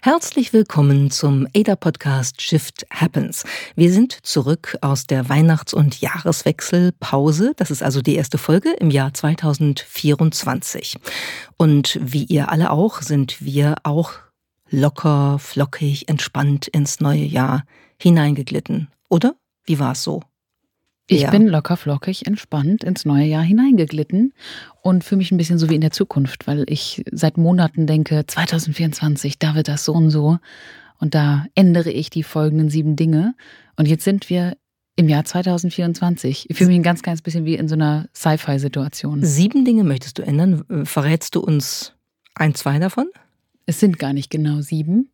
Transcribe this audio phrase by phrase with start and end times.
[0.00, 3.44] Herzlich willkommen zum ADA-Podcast Shift Happens.
[3.76, 7.52] Wir sind zurück aus der Weihnachts- und Jahreswechselpause.
[7.56, 10.96] Das ist also die erste Folge im Jahr 2024.
[11.58, 14.12] Und wie ihr alle auch, sind wir auch
[14.70, 17.64] locker, flockig, entspannt ins neue Jahr
[18.00, 18.88] hineingeglitten.
[19.10, 19.34] Oder?
[19.64, 20.22] Wie war es so?
[21.10, 21.30] Ich Ja.
[21.30, 24.34] bin locker flockig, entspannt ins neue Jahr hineingeglitten
[24.82, 28.24] und fühle mich ein bisschen so wie in der Zukunft, weil ich seit Monaten denke,
[28.26, 30.38] 2024, da wird das so und so.
[31.00, 33.34] Und da ändere ich die folgenden sieben Dinge.
[33.76, 34.56] Und jetzt sind wir
[34.96, 36.50] im Jahr 2024.
[36.50, 39.24] Ich fühle mich ein ganz kleines bisschen wie in so einer Sci-Fi-Situation.
[39.24, 40.64] Sieben Dinge möchtest du ändern.
[40.84, 41.94] Verrätst du uns
[42.34, 43.06] ein, zwei davon?
[43.64, 45.10] Es sind gar nicht genau sieben.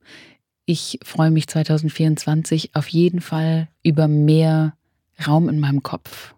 [0.65, 4.75] Ich freue mich 2024 auf jeden Fall über mehr
[5.27, 6.35] Raum in meinem Kopf.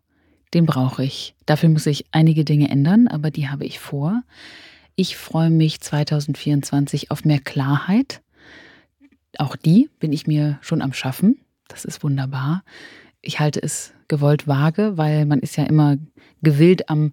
[0.55, 1.34] Den brauche ich.
[1.44, 4.22] Dafür muss ich einige Dinge ändern, aber die habe ich vor.
[4.94, 8.22] Ich freue mich 2024 auf mehr Klarheit.
[9.38, 11.38] Auch die bin ich mir schon am Schaffen.
[11.69, 12.62] Das ist wunderbar.
[13.20, 15.97] Ich halte es gewollt vage, weil man ist ja immer
[16.42, 17.12] gewillt am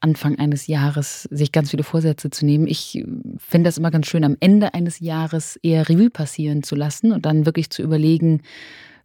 [0.00, 2.68] Anfang eines Jahres sich ganz viele Vorsätze zu nehmen.
[2.68, 3.04] Ich
[3.36, 7.26] finde das immer ganz schön, am Ende eines Jahres eher Revue passieren zu lassen und
[7.26, 8.42] dann wirklich zu überlegen,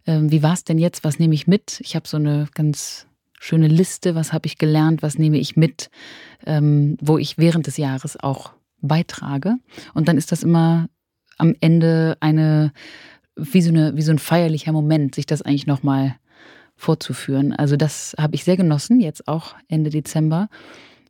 [0.06, 1.80] ähm, wie war es denn jetzt, was nehme ich mit?
[1.80, 3.06] Ich habe so eine ganz
[3.40, 5.90] schöne Liste, was habe ich gelernt, was nehme ich mit,
[6.46, 9.56] ähm, wo ich während des Jahres auch beitrage.
[9.92, 10.88] Und dann ist das immer
[11.36, 12.72] am Ende eine,
[13.36, 16.16] wie so, eine, wie so ein feierlicher Moment, sich das eigentlich nochmal
[16.76, 17.52] vorzuführen.
[17.52, 20.48] Also das habe ich sehr genossen, jetzt auch Ende Dezember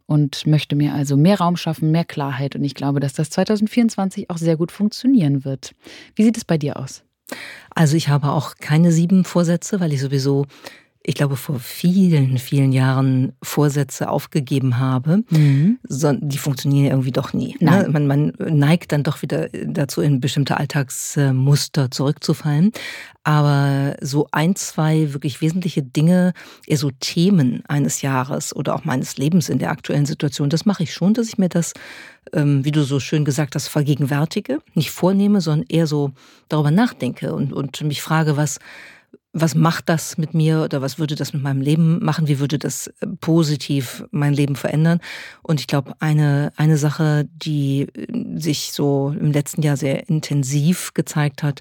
[0.07, 2.57] und möchte mir also mehr Raum schaffen, mehr Klarheit.
[2.57, 5.73] Und ich glaube, dass das 2024 auch sehr gut funktionieren wird.
[6.15, 7.05] Wie sieht es bei dir aus?
[7.75, 10.47] Also ich habe auch keine sieben Vorsätze, weil ich sowieso,
[11.07, 15.23] ich glaube, vor vielen, vielen Jahren Vorsätze aufgegeben habe.
[15.87, 17.57] So, die funktionieren irgendwie doch nie.
[17.61, 17.87] Ne?
[17.91, 22.73] Man, man neigt dann doch wieder dazu, in bestimmte Alltagsmuster zurückzufallen.
[23.23, 26.33] Aber so ein, zwei wirklich wesentliche Dinge,
[26.67, 30.85] eher so Themen eines Jahres oder auch meines Lebens in der aktuellen Situation, das mache
[30.85, 31.75] ich schon, dass ich mir das,
[32.33, 36.13] ähm, wie du so schön gesagt hast, vergegenwärtige, nicht vornehme, sondern eher so
[36.49, 38.59] darüber nachdenke und, und mich frage, was,
[39.35, 42.29] was macht das mit mir oder was würde das mit meinem Leben machen?
[42.29, 45.01] Wie würde das äh, positiv mein Leben verändern?
[45.43, 50.95] Und ich glaube, eine, eine Sache, die äh, sich so im letzten Jahr sehr intensiv
[50.95, 51.61] gezeigt hat,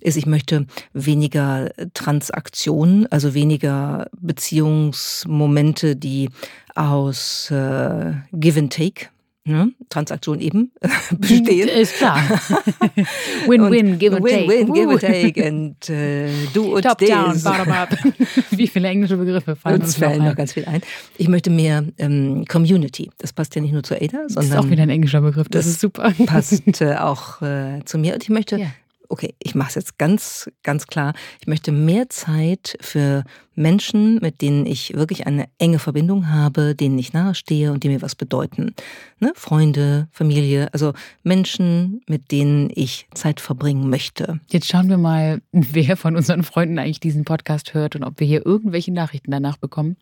[0.00, 6.30] ist, ich möchte weniger Transaktionen, also weniger Beziehungsmomente, die
[6.74, 9.08] aus äh, Give and Take,
[9.44, 10.72] ne, Transaktion eben,
[11.18, 11.68] bestehen.
[11.68, 12.18] Ist klar.
[13.46, 14.48] Win-win, give and take.
[14.48, 17.90] Win-win, give and take and äh, do und Top down, bottom up.
[18.50, 20.34] Wie viele englische Begriffe fallen Uns uns noch fällt noch ein?
[20.36, 20.82] ganz viel ein.
[21.16, 23.10] Ich möchte mehr ähm, Community.
[23.18, 25.48] Das passt ja nicht nur zu Ada, Das ist auch sondern wieder ein englischer Begriff.
[25.48, 26.12] Das, das ist super.
[26.26, 28.14] passt äh, auch äh, zu mir.
[28.14, 28.66] Und ich möchte, Ja.
[29.10, 31.12] Okay, ich mache es jetzt ganz, ganz klar.
[31.40, 36.98] Ich möchte mehr Zeit für Menschen, mit denen ich wirklich eine enge Verbindung habe, denen
[36.98, 38.74] ich nahestehe und die mir was bedeuten.
[39.18, 39.32] Ne?
[39.34, 44.40] Freunde, Familie, also Menschen, mit denen ich Zeit verbringen möchte.
[44.48, 48.26] Jetzt schauen wir mal, wer von unseren Freunden eigentlich diesen Podcast hört und ob wir
[48.26, 49.96] hier irgendwelche Nachrichten danach bekommen.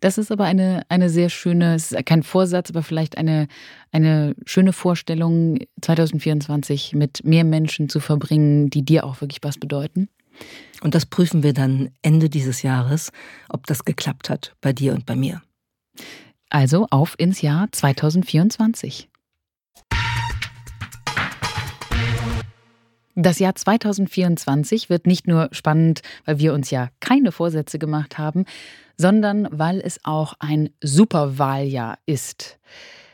[0.00, 3.48] Das ist aber eine, eine sehr schöne, es ist kein Vorsatz, aber vielleicht eine,
[3.92, 10.08] eine schöne Vorstellung, 2024 mit mehr Menschen zu verbringen, die dir auch wirklich was bedeuten.
[10.82, 13.12] Und das prüfen wir dann Ende dieses Jahres,
[13.50, 15.42] ob das geklappt hat bei dir und bei mir.
[16.48, 19.09] Also auf ins Jahr 2024.
[23.22, 28.46] Das Jahr 2024 wird nicht nur spannend, weil wir uns ja keine Vorsätze gemacht haben,
[28.96, 32.58] sondern weil es auch ein Superwahljahr ist.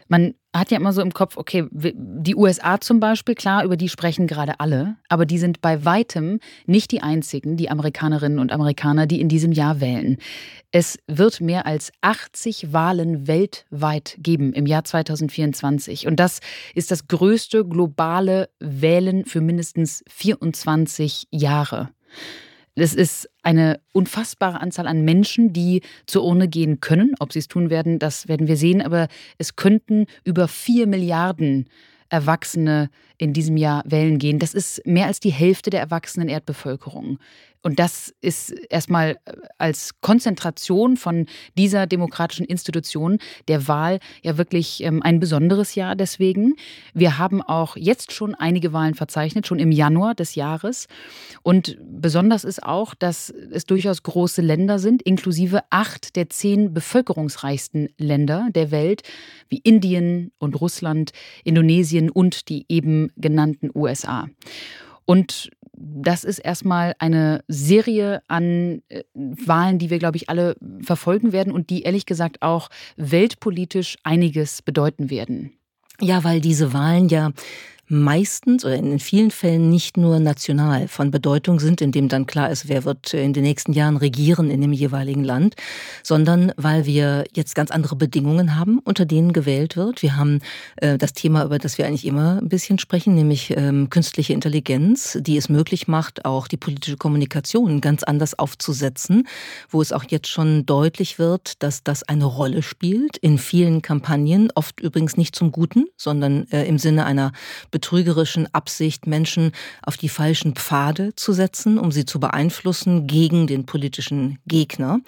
[0.09, 3.89] Man hat ja immer so im Kopf, okay, die USA zum Beispiel, klar, über die
[3.89, 9.07] sprechen gerade alle, aber die sind bei weitem nicht die einzigen, die Amerikanerinnen und Amerikaner,
[9.07, 10.17] die in diesem Jahr wählen.
[10.71, 16.07] Es wird mehr als 80 Wahlen weltweit geben im Jahr 2024.
[16.07, 16.41] Und das
[16.75, 21.91] ist das größte globale Wählen für mindestens 24 Jahre.
[22.79, 27.15] Es ist eine unfassbare Anzahl an Menschen, die zur Urne gehen können.
[27.21, 28.83] Ob sie es tun werden, das werden wir sehen.
[28.83, 29.07] Aber
[29.39, 31.69] es könnten über vier Milliarden
[32.09, 34.41] Erwachsene in diesem Jahr wählen gehen.
[34.41, 37.19] Das ist mehr als die Hälfte der erwachsenen Erdbevölkerung.
[37.67, 41.27] Und das ist erstmal äh, als Konzentration von
[41.59, 43.19] dieser demokratischen Institution
[43.49, 46.55] der Wahl ja wirklich ähm, ein besonderes Jahr deswegen.
[46.95, 50.87] Wir haben auch jetzt schon einige Wahlen verzeichnet, schon im Januar des Jahres.
[51.43, 57.89] Und besonders ist auch, dass es durchaus große Länder sind, inklusive acht der zehn bevölkerungsreichsten
[57.99, 59.03] Länder der Welt,
[59.49, 61.11] wie Indien und Russland,
[61.43, 64.29] Indonesien und die eben genannten USA.
[65.05, 71.33] Und das ist erstmal eine Serie an äh, Wahlen, die wir, glaube ich, alle verfolgen
[71.33, 75.53] werden und die ehrlich gesagt auch weltpolitisch einiges bedeuten werden.
[76.01, 77.33] Ja, weil diese Wahlen ja
[77.89, 82.69] meistens oder in vielen Fällen nicht nur national von Bedeutung sind, indem dann klar ist,
[82.69, 85.55] wer wird in den nächsten Jahren regieren in dem jeweiligen Land,
[86.03, 90.03] sondern weil wir jetzt ganz andere Bedingungen haben, unter denen gewählt wird.
[90.03, 90.41] Wir haben
[90.77, 95.19] äh, das Thema, über das wir eigentlich immer ein bisschen sprechen, nämlich ähm, künstliche Intelligenz,
[95.21, 99.29] die es möglich macht, auch die politische Kommunikation ganz anders aufzusetzen,
[99.71, 104.51] wo es auch jetzt schon deutlich wird, dass das eine Rolle spielt in vielen Kampagnen,
[104.55, 107.33] oft übrigens nicht zum Guten, sondern äh, im Sinne einer
[107.77, 109.53] betrügerischen Absicht, Menschen
[109.83, 115.01] auf die falschen Pfade zu setzen, um sie zu beeinflussen gegen den politischen Gegner.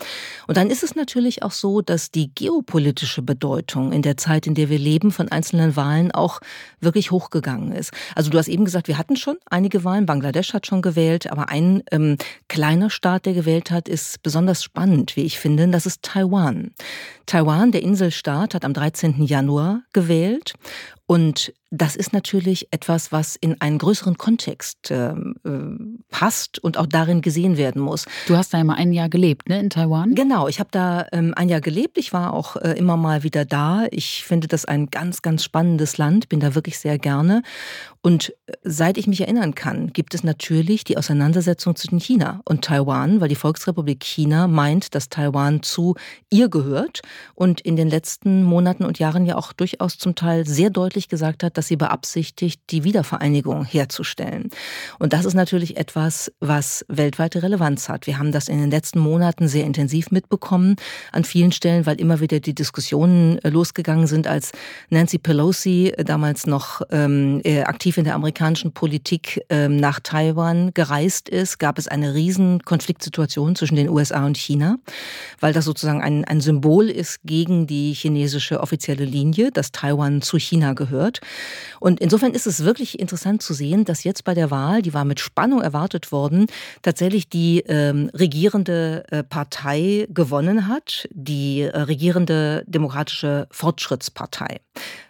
[0.47, 4.55] Und dann ist es natürlich auch so, dass die geopolitische Bedeutung in der Zeit, in
[4.55, 6.41] der wir leben, von einzelnen Wahlen auch
[6.79, 7.91] wirklich hochgegangen ist.
[8.15, 10.05] Also du hast eben gesagt, wir hatten schon einige Wahlen.
[10.05, 12.19] Bangladesch hat schon gewählt, aber ein ähm,
[12.49, 15.69] kleiner Staat, der gewählt hat, ist besonders spannend, wie ich finde.
[15.69, 16.73] Das ist Taiwan.
[17.25, 19.23] Taiwan, der Inselstaat, hat am 13.
[19.23, 20.53] Januar gewählt
[21.11, 25.15] und das ist natürlich etwas, was in einen größeren Kontext äh,
[26.11, 28.07] passt und auch darin gesehen werden muss.
[28.27, 30.15] Du hast da immer ein Jahr gelebt, ne, in Taiwan?
[30.15, 31.99] Genau, ich habe da ähm, ein Jahr gelebt.
[31.99, 33.87] Ich war auch äh, immer mal wieder da.
[33.91, 37.43] Ich finde das ein ganz, ganz spannendes Land, bin da wirklich sehr gerne.
[38.01, 42.65] Und äh, seit ich mich erinnern kann, gibt es natürlich die Auseinandersetzung zwischen China und
[42.65, 45.97] Taiwan, weil die Volksrepublik China meint, dass Taiwan zu
[46.31, 47.03] ihr gehört
[47.35, 51.45] und in den letzten Monaten und Jahren ja auch durchaus zum Teil sehr deutlich gesagt
[51.45, 54.49] hat, dass sie beabsichtigt, die Wiedervereinigung herzustellen.
[54.99, 58.09] Und das ist natürlich etwas, was weltweite Relevanz hat.
[58.09, 60.75] Wir haben das in den letzten Monaten sehr intensiv mitbekommen,
[61.13, 64.51] an vielen Stellen, weil immer wieder die Diskussionen äh, losgegangen sind, als
[64.91, 70.73] Nancy Pelosi äh, damals noch ähm, äh, aktiv in der amerikanischen Politik ähm, nach Taiwan
[70.75, 74.79] gereist ist, gab es eine riesen Konfliktsituation zwischen den USA und China,
[75.41, 80.39] weil das sozusagen ein, ein Symbol ist gegen die chinesische offizielle Linie, dass Taiwan zu
[80.39, 80.88] China gehört.
[81.81, 85.05] Und insofern ist es wirklich interessant zu sehen, dass jetzt bei der Wahl, die war
[85.05, 86.47] mit Spannung erwartet worden,
[86.83, 94.61] tatsächlich die ähm, regierende äh, Partei gewonnen hat, die äh, regierende Demokratische Fortschrittspartei.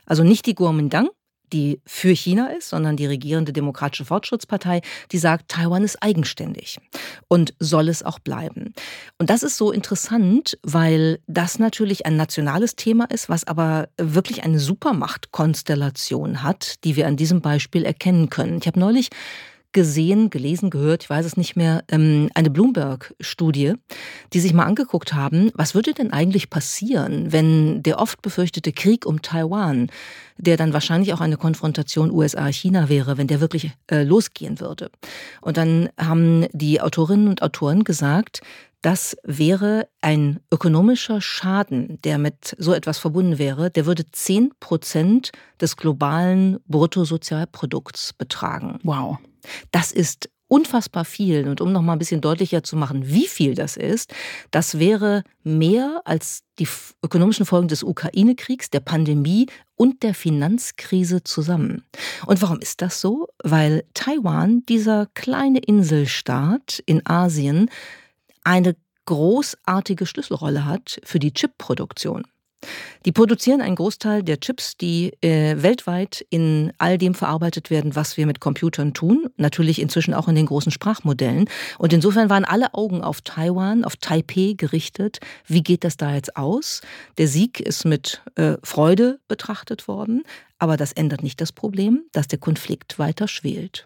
[0.06, 1.08] Also nicht die Kuomintang,
[1.52, 4.80] die für China ist, sondern die regierende Demokratische Fortschrittspartei,
[5.12, 6.78] die sagt, Taiwan ist eigenständig
[7.28, 8.74] und soll es auch bleiben.
[9.18, 14.44] Und das ist so interessant, weil das natürlich ein nationales Thema ist, was aber wirklich
[14.44, 18.58] eine Supermachtkonstellation hat, die wir an diesem Beispiel erkennen können.
[18.58, 19.10] Ich habe neulich
[19.73, 23.75] gesehen, gelesen, gehört, ich weiß es nicht mehr, ähm, eine Bloomberg-Studie,
[24.32, 29.05] die sich mal angeguckt haben, was würde denn eigentlich passieren, wenn der oft befürchtete Krieg
[29.05, 29.91] um Taiwan,
[30.38, 34.91] der dann wahrscheinlich auch eine Konfrontation USA-China wäre, wenn der wirklich äh, losgehen würde.
[35.41, 38.41] Und dann haben die Autorinnen und Autoren gesagt,
[38.81, 45.32] das wäre ein ökonomischer Schaden, der mit so etwas verbunden wäre, der würde zehn Prozent
[45.61, 48.79] des globalen Bruttosozialprodukts betragen.
[48.85, 49.19] Wow.
[49.70, 51.46] Das ist unfassbar viel.
[51.46, 54.12] Und um noch mal ein bisschen deutlicher zu machen, wie viel das ist,
[54.50, 56.67] das wäre mehr als die
[57.05, 61.84] ökonomischen Folgen des Ukraine-Kriegs, der Pandemie und der Finanzkrise zusammen.
[62.26, 63.28] Und warum ist das so?
[63.44, 67.70] Weil Taiwan, dieser kleine Inselstaat in Asien,
[68.43, 68.74] eine
[69.05, 72.24] großartige Schlüsselrolle hat für die Chipproduktion.
[73.05, 78.17] Die produzieren einen Großteil der Chips, die äh, weltweit in all dem verarbeitet werden, was
[78.17, 79.27] wir mit Computern tun.
[79.36, 81.48] Natürlich inzwischen auch in den großen Sprachmodellen.
[81.79, 85.20] Und insofern waren alle Augen auf Taiwan, auf Taipei gerichtet.
[85.46, 86.81] Wie geht das da jetzt aus?
[87.19, 90.22] Der Sieg ist mit äh, Freude betrachtet worden.
[90.58, 93.84] Aber das ändert nicht das Problem, dass der Konflikt weiter schwelt.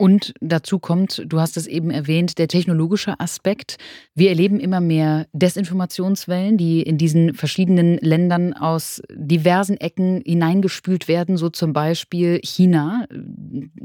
[0.00, 3.78] Und dazu kommt, du hast es eben erwähnt, der technologische Aspekt.
[4.14, 11.36] Wir erleben immer mehr Desinformationswellen, die in diesen verschiedenen Ländern aus diversen Ecken hineingespült werden,
[11.36, 13.06] so zum Beispiel China.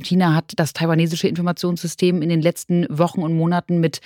[0.04, 4.00] China hat das taiwanesische Informationssystem in den letzten Wochen und Monaten mit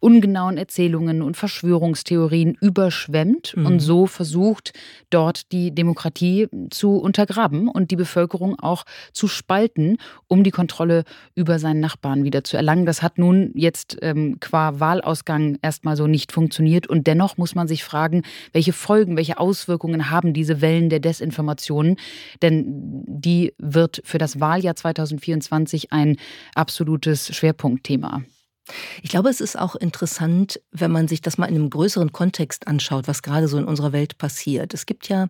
[0.00, 3.66] ungenauen Erzählungen und Verschwörungstheorien überschwemmt mhm.
[3.66, 4.72] und so versucht,
[5.10, 11.04] dort die Demokratie zu untergraben und die Bevölkerung auch zu spalten, um die Kontrolle
[11.36, 12.86] über über seinen Nachbarn wieder zu erlangen.
[12.86, 16.86] Das hat nun jetzt ähm, qua Wahlausgang erstmal so nicht funktioniert.
[16.86, 18.22] Und dennoch muss man sich fragen,
[18.54, 21.96] welche Folgen, welche Auswirkungen haben diese Wellen der Desinformationen?
[22.40, 22.64] Denn
[23.06, 26.16] die wird für das Wahljahr 2024 ein
[26.54, 28.22] absolutes Schwerpunktthema.
[29.02, 32.66] Ich glaube, es ist auch interessant, wenn man sich das mal in einem größeren Kontext
[32.66, 34.72] anschaut, was gerade so in unserer Welt passiert.
[34.72, 35.28] Es gibt ja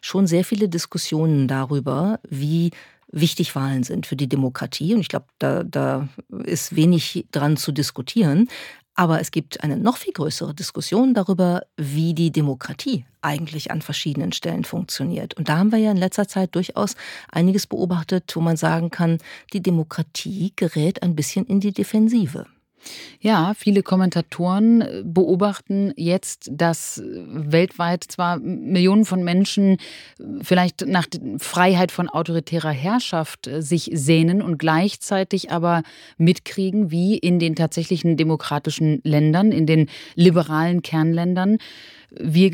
[0.00, 2.70] schon sehr viele Diskussionen darüber, wie
[3.14, 4.94] wichtig Wahlen sind für die Demokratie.
[4.94, 6.08] Und ich glaube, da, da
[6.44, 8.48] ist wenig dran zu diskutieren.
[8.96, 14.32] Aber es gibt eine noch viel größere Diskussion darüber, wie die Demokratie eigentlich an verschiedenen
[14.32, 15.34] Stellen funktioniert.
[15.34, 16.94] Und da haben wir ja in letzter Zeit durchaus
[17.30, 19.18] einiges beobachtet, wo man sagen kann,
[19.52, 22.46] die Demokratie gerät ein bisschen in die Defensive.
[23.20, 29.78] Ja, viele Kommentatoren äh, beobachten jetzt, dass äh, weltweit zwar Millionen von Menschen
[30.18, 31.06] äh, vielleicht nach
[31.38, 35.82] Freiheit von autoritärer Herrschaft sich sehnen und gleichzeitig aber
[36.18, 41.58] mitkriegen, wie in den tatsächlichen demokratischen Ländern, in den liberalen Kernländern,
[42.20, 42.50] wir,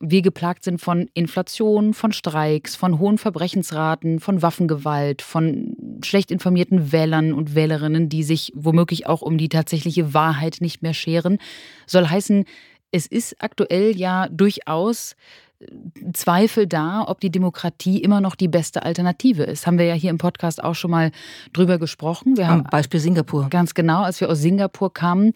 [0.00, 6.92] wir geplagt sind von Inflation, von Streiks, von hohen Verbrechensraten, von Waffengewalt, von schlecht informierten
[6.92, 11.38] Wählern und Wählerinnen, die sich womöglich auch um die tatsächliche Wahrheit nicht mehr scheren,
[11.86, 12.44] soll heißen,
[12.92, 15.14] es ist aktuell ja durchaus
[16.14, 19.66] Zweifel da, ob die Demokratie immer noch die beste Alternative ist.
[19.66, 21.10] Haben wir ja hier im Podcast auch schon mal
[21.52, 22.38] drüber gesprochen.
[22.38, 23.48] Wir haben Beispiel Singapur.
[23.50, 25.34] Ganz genau, als wir aus Singapur kamen.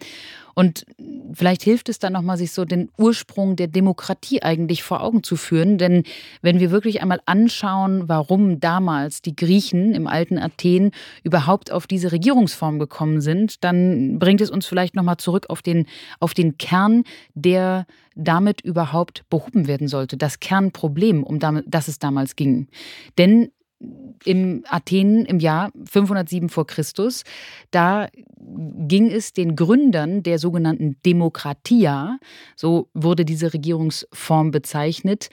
[0.55, 0.85] Und
[1.33, 5.35] vielleicht hilft es dann nochmal, sich so den Ursprung der Demokratie eigentlich vor Augen zu
[5.35, 5.77] führen.
[5.77, 6.03] Denn
[6.41, 10.91] wenn wir wirklich einmal anschauen, warum damals die Griechen im alten Athen
[11.23, 15.87] überhaupt auf diese Regierungsform gekommen sind, dann bringt es uns vielleicht nochmal zurück auf den,
[16.21, 17.85] auf den Kern, der
[18.15, 20.15] damit überhaupt behoben werden sollte.
[20.15, 22.67] Das Kernproblem, um das es damals ging.
[23.17, 23.51] Denn
[24.23, 27.23] im Athen im Jahr 507 vor Christus.
[27.71, 32.19] Da ging es den Gründern der sogenannten Demokratia,
[32.55, 35.29] so wurde diese Regierungsform bezeichnet,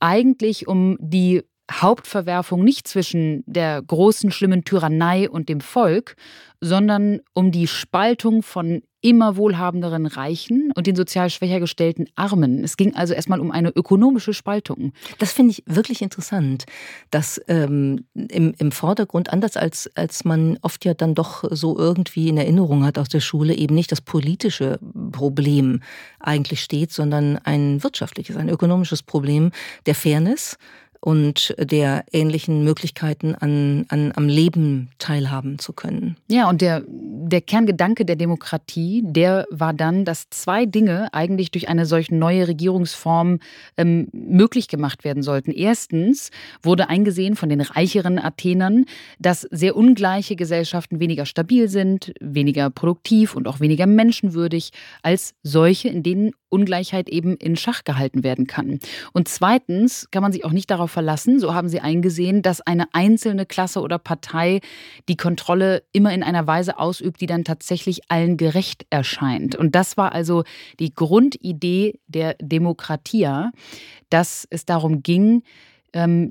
[0.00, 6.16] eigentlich um die Hauptverwerfung nicht zwischen der großen schlimmen Tyrannei und dem Volk,
[6.60, 12.64] sondern um die Spaltung von immer wohlhabenderen Reichen und den sozial schwächer gestellten Armen.
[12.64, 14.92] Es ging also erstmal um eine ökonomische Spaltung.
[15.18, 16.64] Das finde ich wirklich interessant,
[17.10, 22.28] dass ähm, im, im Vordergrund, anders als, als man oft ja dann doch so irgendwie
[22.28, 24.80] in Erinnerung hat aus der Schule, eben nicht das politische
[25.12, 25.82] Problem
[26.18, 29.52] eigentlich steht, sondern ein wirtschaftliches, ein ökonomisches Problem
[29.86, 30.58] der Fairness
[31.00, 36.16] und der ähnlichen Möglichkeiten an, an, am Leben teilhaben zu können.
[36.28, 41.68] Ja, und der, der Kerngedanke der Demokratie, der war dann, dass zwei Dinge eigentlich durch
[41.68, 43.38] eine solche neue Regierungsform
[43.76, 45.50] ähm, möglich gemacht werden sollten.
[45.50, 46.30] Erstens
[46.62, 48.84] wurde eingesehen von den reicheren Athenern,
[49.18, 54.70] dass sehr ungleiche Gesellschaften weniger stabil sind, weniger produktiv und auch weniger menschenwürdig
[55.02, 58.78] als solche, in denen Ungleichheit eben in Schach gehalten werden kann.
[59.12, 62.86] Und zweitens kann man sich auch nicht darauf verlassen, so haben sie eingesehen, dass eine
[62.92, 64.60] einzelne Klasse oder Partei
[65.08, 69.56] die Kontrolle immer in einer Weise ausübt, die dann tatsächlich allen gerecht erscheint.
[69.56, 70.44] Und das war also
[70.78, 73.50] die Grundidee der Demokratie,
[74.10, 75.42] dass es darum ging,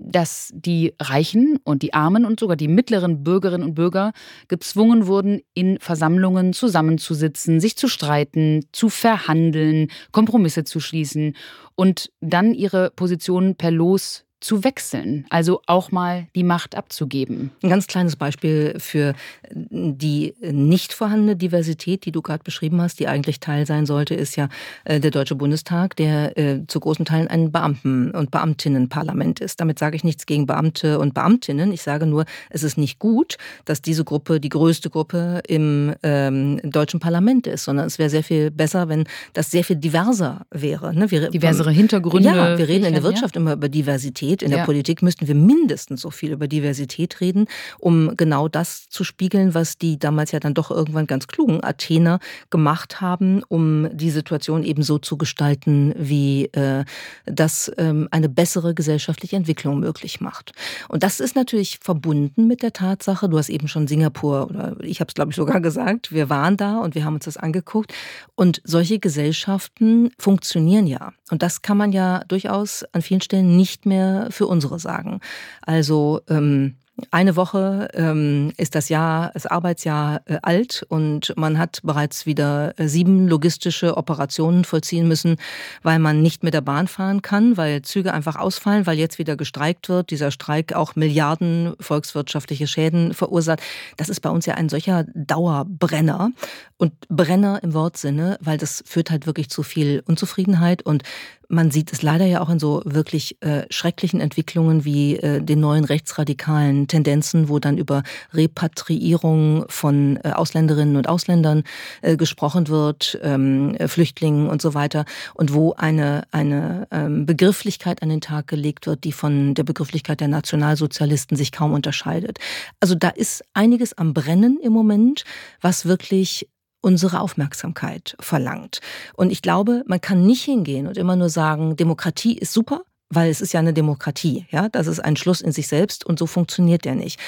[0.02, 4.12] dass die Reichen und die Armen und sogar die mittleren Bürgerinnen und Bürger
[4.48, 11.36] gezwungen wurden, in Versammlungen zusammenzusitzen, sich zu streiten, zu verhandeln, Kompromisse zu schließen
[11.76, 17.52] und dann ihre Positionen per Los zu wechseln, also auch mal die Macht abzugeben.
[17.64, 19.14] Ein ganz kleines Beispiel für
[19.52, 24.36] die nicht vorhandene Diversität, die du gerade beschrieben hast, die eigentlich Teil sein sollte, ist
[24.36, 24.50] ja
[24.84, 29.60] äh, der Deutsche Bundestag, der äh, zu großen Teilen ein Beamten- und Beamtinnenparlament ist.
[29.60, 31.72] Damit sage ich nichts gegen Beamte und Beamtinnen.
[31.72, 36.60] Ich sage nur, es ist nicht gut, dass diese Gruppe die größte Gruppe im ähm,
[36.64, 40.94] deutschen Parlament ist, sondern es wäre sehr viel besser, wenn das sehr viel diverser wäre.
[40.94, 41.10] Ne?
[41.10, 42.30] Wir, Diversere Hintergründe.
[42.30, 43.42] Ja, wir reden in der Wirtschaft ja.
[43.42, 44.35] immer über Diversität.
[44.36, 44.42] Diversität.
[44.44, 44.58] In ja.
[44.58, 47.48] der Politik müssten wir mindestens so viel über Diversität reden,
[47.80, 52.20] um genau das zu spiegeln, was die damals ja dann doch irgendwann ganz klugen Athener
[52.50, 56.86] gemacht haben, um die Situation eben so zu gestalten, wie äh,
[57.26, 60.54] das ähm, eine bessere gesellschaftliche Entwicklung möglich macht.
[60.88, 65.00] Und das ist natürlich verbunden mit der Tatsache, du hast eben schon Singapur oder ich
[65.00, 67.94] habe es glaube ich sogar gesagt, wir waren da und wir haben uns das angeguckt
[68.36, 71.14] und solche Gesellschaften funktionieren ja.
[71.32, 75.20] Und das kann man ja durchaus an vielen Stellen nicht mehr für unsere sagen.
[75.62, 76.76] Also ähm,
[77.12, 82.74] eine Woche ähm, ist das Jahr, das Arbeitsjahr äh, alt und man hat bereits wieder
[82.80, 85.36] äh, sieben logistische Operationen vollziehen müssen,
[85.84, 89.36] weil man nicht mit der Bahn fahren kann, weil Züge einfach ausfallen, weil jetzt wieder
[89.36, 90.10] gestreikt wird.
[90.10, 93.62] Dieser Streik auch Milliarden volkswirtschaftliche Schäden verursacht.
[93.98, 96.32] Das ist bei uns ja ein solcher Dauerbrenner
[96.78, 101.04] und Brenner im Wortsinne, weil das führt halt wirklich zu viel Unzufriedenheit und
[101.50, 105.60] man sieht es leider ja auch in so wirklich äh, schrecklichen Entwicklungen wie äh, den
[105.60, 111.64] neuen rechtsradikalen Tendenzen, wo dann über Repatriierung von äh, Ausländerinnen und Ausländern
[112.02, 118.10] äh, gesprochen wird, ähm, Flüchtlingen und so weiter, und wo eine, eine ähm, Begrifflichkeit an
[118.10, 122.40] den Tag gelegt wird, die von der Begrifflichkeit der Nationalsozialisten sich kaum unterscheidet.
[122.80, 125.24] Also da ist einiges am Brennen im Moment,
[125.62, 126.48] was wirklich
[126.86, 128.80] unsere Aufmerksamkeit verlangt.
[129.16, 133.32] Und ich glaube, man kann nicht hingehen und immer nur sagen, Demokratie ist super, weil
[133.32, 136.28] es ist ja eine Demokratie, ja, das ist ein Schluss in sich selbst und so
[136.28, 137.20] funktioniert der nicht.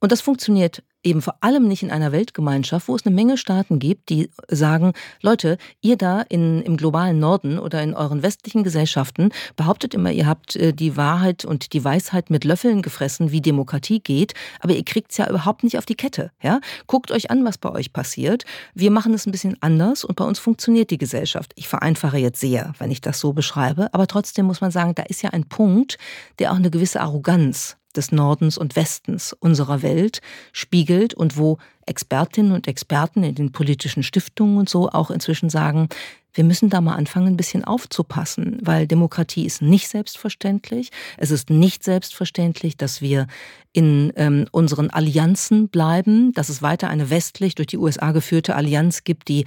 [0.00, 3.78] Und das funktioniert eben vor allem nicht in einer Weltgemeinschaft, wo es eine Menge Staaten
[3.78, 9.30] gibt, die sagen, Leute, ihr da in, im globalen Norden oder in euren westlichen Gesellschaften
[9.54, 14.00] behauptet immer, ihr habt äh, die Wahrheit und die Weisheit mit Löffeln gefressen, wie Demokratie
[14.00, 16.32] geht, aber ihr kriegt es ja überhaupt nicht auf die Kette.
[16.42, 16.60] Ja?
[16.88, 18.44] Guckt euch an, was bei euch passiert.
[18.74, 21.52] Wir machen es ein bisschen anders und bei uns funktioniert die Gesellschaft.
[21.54, 25.04] Ich vereinfache jetzt sehr, wenn ich das so beschreibe, aber trotzdem muss man sagen, da
[25.04, 25.98] ist ja ein Punkt,
[26.40, 30.20] der auch eine gewisse Arroganz des Nordens und Westens unserer Welt
[30.52, 35.88] spiegelt und wo Expertinnen und Experten in den politischen Stiftungen und so auch inzwischen sagen,
[36.36, 40.90] wir müssen da mal anfangen, ein bisschen aufzupassen, weil Demokratie ist nicht selbstverständlich.
[41.16, 43.26] Es ist nicht selbstverständlich, dass wir
[43.72, 49.04] in ähm, unseren Allianzen bleiben, dass es weiter eine westlich durch die USA geführte Allianz
[49.04, 49.46] gibt, die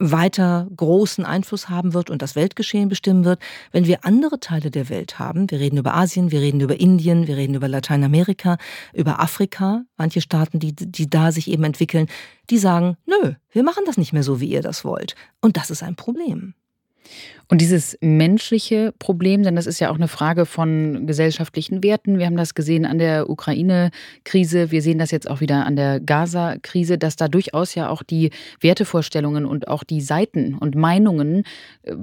[0.00, 3.40] weiter großen Einfluss haben wird und das Weltgeschehen bestimmen wird.
[3.70, 7.26] Wenn wir andere Teile der Welt haben, wir reden über Asien, wir reden über Indien,
[7.26, 8.56] wir reden über Lateinamerika,
[8.94, 12.08] über Afrika, manche Staaten, die, die da sich eben entwickeln,
[12.48, 15.14] die sagen, nö, wir machen das nicht mehr so, wie ihr das wollt.
[15.40, 16.54] Und das ist ein Problem.
[17.50, 22.16] Und dieses menschliche Problem, denn das ist ja auch eine Frage von gesellschaftlichen Werten.
[22.16, 24.70] Wir haben das gesehen an der Ukraine-Krise.
[24.70, 28.30] Wir sehen das jetzt auch wieder an der Gaza-Krise, dass da durchaus ja auch die
[28.60, 31.42] Wertevorstellungen und auch die Seiten und Meinungen
[31.82, 31.96] äh,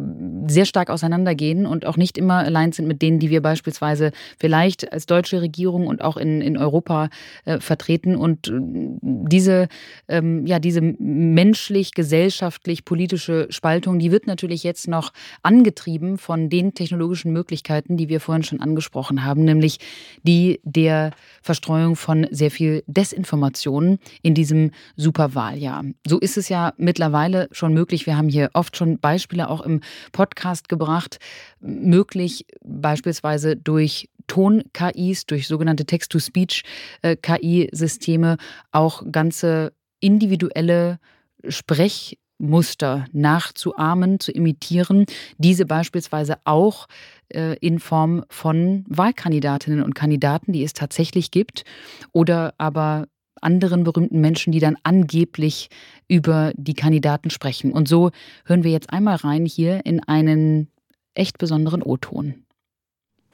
[0.48, 4.92] sehr stark auseinandergehen und auch nicht immer allein sind mit denen, die wir beispielsweise vielleicht
[4.92, 7.08] als deutsche Regierung und auch in, in Europa
[7.46, 8.18] äh, vertreten.
[8.18, 8.52] Und äh,
[9.02, 9.70] diese,
[10.10, 16.74] ähm, ja, diese menschlich, gesellschaftlich, politische Spaltung, die wird natürlich jetzt noch angetrieben von den
[16.74, 19.78] technologischen Möglichkeiten, die wir vorhin schon angesprochen haben, nämlich
[20.24, 25.86] die der Verstreuung von sehr viel Desinformation in diesem Superwahljahr.
[26.06, 28.06] So ist es ja mittlerweile schon möglich.
[28.06, 31.18] Wir haben hier oft schon Beispiele auch im Podcast gebracht,
[31.60, 38.38] möglich beispielsweise durch Ton-KIs, durch sogenannte Text-to-Speech-KI-Systeme äh,
[38.72, 41.00] auch ganze individuelle
[41.48, 45.06] Sprech- Muster nachzuahmen, zu imitieren,
[45.38, 46.88] diese beispielsweise auch
[47.30, 51.64] äh, in Form von Wahlkandidatinnen und Kandidaten, die es tatsächlich gibt,
[52.12, 53.08] oder aber
[53.42, 55.70] anderen berühmten Menschen, die dann angeblich
[56.08, 57.72] über die Kandidaten sprechen.
[57.72, 58.12] Und so
[58.46, 60.72] hören wir jetzt einmal rein hier in einen
[61.14, 62.44] echt besonderen O-Ton.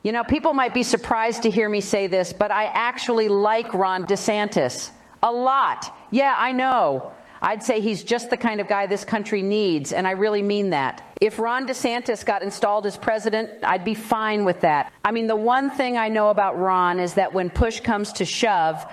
[0.03, 3.73] You know, people might be surprised to hear me say this, but I actually like
[3.73, 5.93] Ron DeSantis a lot.
[6.11, 7.13] Yeah, I know.
[7.43, 10.69] I'd say he's just the kind of guy this country needs, and I really mean
[10.69, 11.03] that.
[11.19, 14.93] If Ron DeSantis got installed as president, I'd be fine with that.
[15.03, 18.25] I mean, the one thing I know about Ron is that when push comes to
[18.25, 18.85] shove,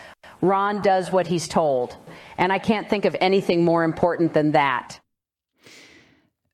[0.42, 1.96] Ron does what he's told.
[2.38, 4.99] And I can't think of anything more important than that.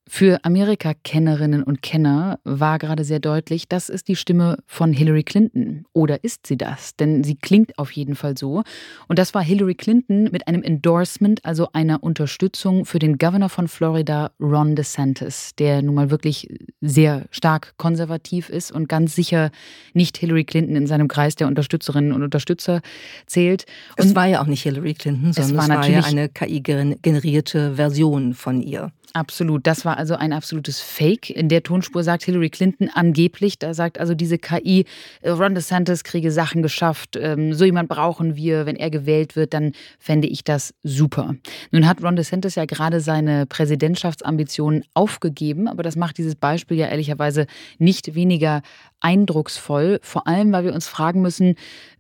[0.09, 5.85] Für Amerika-Kennerinnen und Kenner war gerade sehr deutlich, das ist die Stimme von Hillary Clinton.
[5.93, 6.95] Oder ist sie das?
[6.95, 8.63] Denn sie klingt auf jeden Fall so.
[9.09, 13.67] Und das war Hillary Clinton mit einem Endorsement, also einer Unterstützung für den Governor von
[13.67, 16.49] Florida, Ron DeSantis, der nun mal wirklich
[16.81, 19.51] sehr stark konservativ ist und ganz sicher
[19.93, 22.81] nicht Hillary Clinton in seinem Kreis der Unterstützerinnen und Unterstützer
[23.27, 23.67] zählt.
[23.99, 26.29] Und es war ja auch nicht Hillary Clinton, sondern es war, es war ja eine
[26.29, 28.93] KI-generierte Version von ihr.
[29.13, 29.67] Absolut.
[29.67, 31.31] Das war also ein absolutes Fake.
[31.31, 34.85] In der Tonspur sagt Hillary Clinton angeblich, da sagt also diese KI,
[35.23, 39.55] äh, Ron DeSantis kriege Sachen geschafft, ähm, so jemand brauchen wir, wenn er gewählt wird,
[39.55, 41.35] dann fände ich das super.
[41.71, 46.89] Nun hat Ron DeSantis ja gerade seine Präsidentschaftsambitionen aufgegeben, aber das macht dieses Beispiel ja
[46.89, 47.47] ehrlicherweise
[47.79, 48.63] nicht weniger
[49.01, 51.55] eindrucksvoll, vor allem weil wir uns fragen müssen,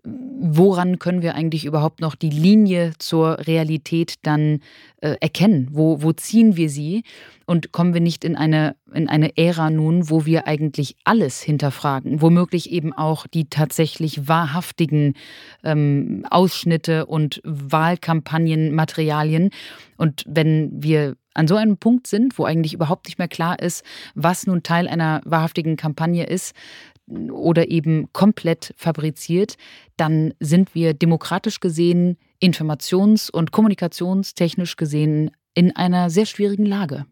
[0.05, 4.61] woran können wir eigentlich überhaupt noch die Linie zur Realität dann
[5.01, 5.69] äh, erkennen?
[5.73, 7.03] Wo, wo ziehen wir sie?
[7.45, 12.23] Und kommen wir nicht in eine, in eine Ära nun, wo wir eigentlich alles hinterfragen,
[12.23, 15.15] womöglich eben auch die tatsächlich wahrhaftigen
[15.65, 19.51] ähm, Ausschnitte und Wahlkampagnenmaterialien.
[19.97, 23.85] Und wenn wir an so einem Punkt sind, wo eigentlich überhaupt nicht mehr klar ist,
[24.15, 26.55] was nun Teil einer wahrhaftigen Kampagne ist,
[27.31, 29.57] oder eben komplett fabriziert,
[29.97, 37.07] dann sind wir demokratisch gesehen, informations- und kommunikationstechnisch gesehen in einer sehr schwierigen Lage.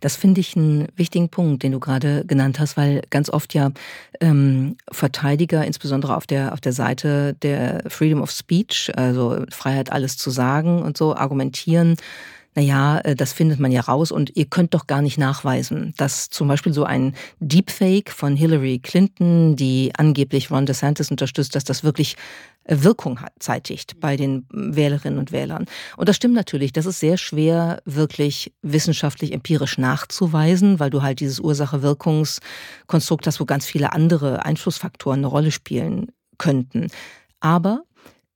[0.00, 3.72] Das finde ich einen wichtigen Punkt, den du gerade genannt hast, weil ganz oft ja
[4.20, 10.16] ähm, Verteidiger, insbesondere auf der, auf der Seite der Freedom of Speech, also Freiheit, alles
[10.16, 11.96] zu sagen und so, argumentieren,
[12.54, 16.28] naja, äh, das findet man ja raus und ihr könnt doch gar nicht nachweisen, dass
[16.28, 21.84] zum Beispiel so ein Deepfake von Hillary Clinton, die angeblich Ron DeSantis unterstützt, dass das
[21.84, 22.16] wirklich
[22.64, 25.66] äh, Wirkung hat, zeitigt bei den Wählerinnen und Wählern.
[25.96, 31.20] Und das stimmt natürlich, das ist sehr schwer, wirklich wissenschaftlich empirisch nachzuweisen, weil du halt
[31.20, 36.88] dieses Ursache-Wirkungskonstrukt hast, wo ganz viele andere Einflussfaktoren eine Rolle spielen könnten.
[37.40, 37.82] Aber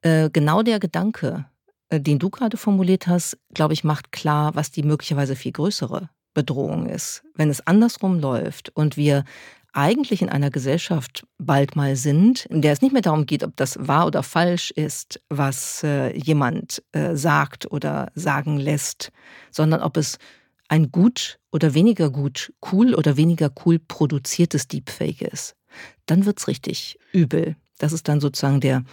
[0.02, 1.46] äh, genau der Gedanke,
[1.90, 6.86] den du gerade formuliert hast, glaube ich, macht klar, was die möglicherweise viel größere Bedrohung
[6.86, 7.22] ist.
[7.34, 9.24] Wenn es andersrum läuft und wir
[9.72, 13.56] eigentlich in einer Gesellschaft bald mal sind, in der es nicht mehr darum geht, ob
[13.56, 19.12] das wahr oder falsch ist, was äh, jemand äh, sagt oder sagen lässt,
[19.50, 20.18] sondern ob es
[20.68, 25.54] ein gut oder weniger gut, cool oder weniger cool produziertes Deepfake ist,
[26.06, 27.56] dann wird es richtig übel.
[27.78, 28.84] Das ist dann sozusagen der,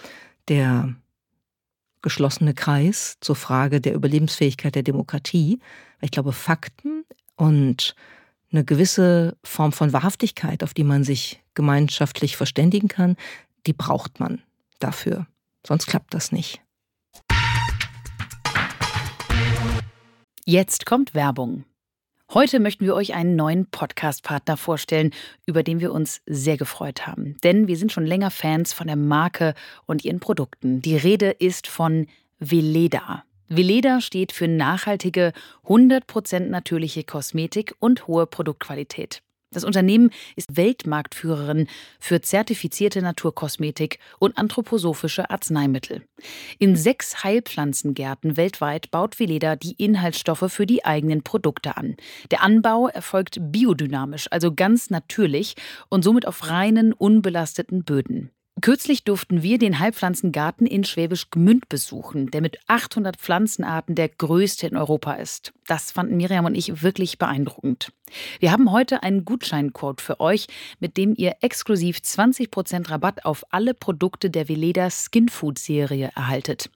[0.48, 0.96] der
[2.06, 5.60] geschlossene Kreis zur Frage der Überlebensfähigkeit der Demokratie.
[6.02, 7.04] Ich glaube, Fakten
[7.36, 7.96] und
[8.52, 13.18] eine gewisse Form von Wahrhaftigkeit, auf die man sich gemeinschaftlich verständigen kann,
[13.66, 14.44] die braucht man
[14.78, 15.26] dafür.
[15.66, 16.62] Sonst klappt das nicht.
[20.46, 21.64] Jetzt kommt Werbung.
[22.34, 25.12] Heute möchten wir euch einen neuen Podcast-Partner vorstellen,
[25.46, 27.38] über den wir uns sehr gefreut haben.
[27.44, 29.54] Denn wir sind schon länger Fans von der Marke
[29.86, 30.82] und ihren Produkten.
[30.82, 32.08] Die Rede ist von
[32.40, 33.24] Veleda.
[33.48, 35.34] Veleda steht für nachhaltige,
[35.66, 39.22] 100% natürliche Kosmetik und hohe Produktqualität.
[39.56, 46.02] Das Unternehmen ist Weltmarktführerin für zertifizierte Naturkosmetik und anthroposophische Arzneimittel.
[46.60, 51.96] In sechs Heilpflanzengärten weltweit baut Veleda die Inhaltsstoffe für die eigenen Produkte an.
[52.32, 55.56] Der Anbau erfolgt biodynamisch, also ganz natürlich
[55.88, 58.32] und somit auf reinen, unbelasteten Böden.
[58.62, 64.68] Kürzlich durften wir den Heilpflanzengarten in Schwäbisch Gmünd besuchen, der mit 800 Pflanzenarten der größte
[64.68, 65.54] in Europa ist.
[65.68, 67.92] Das fanden Miriam und ich wirklich beeindruckend.
[68.40, 70.48] Wir haben heute einen Gutscheincode für euch,
[70.80, 76.70] mit dem ihr exklusiv 20% Rabatt auf alle Produkte der Veleda Skin Food Serie erhaltet.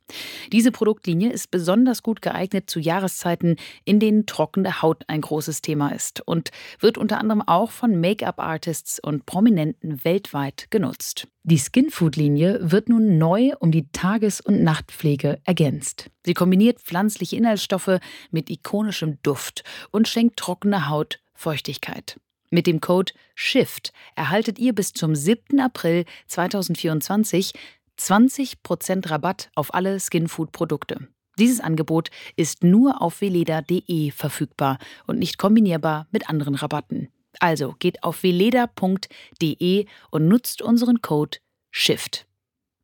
[0.52, 5.90] Diese Produktlinie ist besonders gut geeignet zu Jahreszeiten, in denen trockene Haut ein großes Thema
[5.90, 11.28] ist und wird unter anderem auch von Make-up-Artists und Prominenten weltweit genutzt.
[11.44, 16.10] Die Skinfood-Linie wird nun neu um die Tages- und Nachtpflege ergänzt.
[16.26, 18.00] Sie kombiniert pflanzliche Inhaltsstoffe
[18.32, 22.20] mit ikonischem Duft und schenkt trockene Haut Feuchtigkeit.
[22.52, 25.60] Mit dem Code SHIFT erhaltet ihr bis zum 7.
[25.60, 27.54] April 2024
[27.98, 31.08] 20% Rabatt auf alle Skinfood-Produkte.
[31.38, 34.78] Dieses Angebot ist nur auf veleda.de verfügbar
[35.08, 37.10] und nicht kombinierbar mit anderen Rabatten.
[37.40, 41.38] Also geht auf veleda.de und nutzt unseren Code
[41.72, 42.26] SHIFT.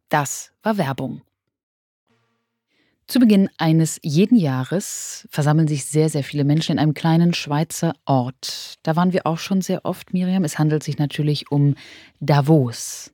[0.10, 1.22] Das war Werbung.
[3.08, 7.94] Zu Beginn eines jeden Jahres versammeln sich sehr, sehr viele Menschen in einem kleinen Schweizer
[8.06, 8.80] Ort.
[8.82, 10.44] Da waren wir auch schon sehr oft, Miriam.
[10.44, 11.76] Es handelt sich natürlich um
[12.20, 13.14] Davos.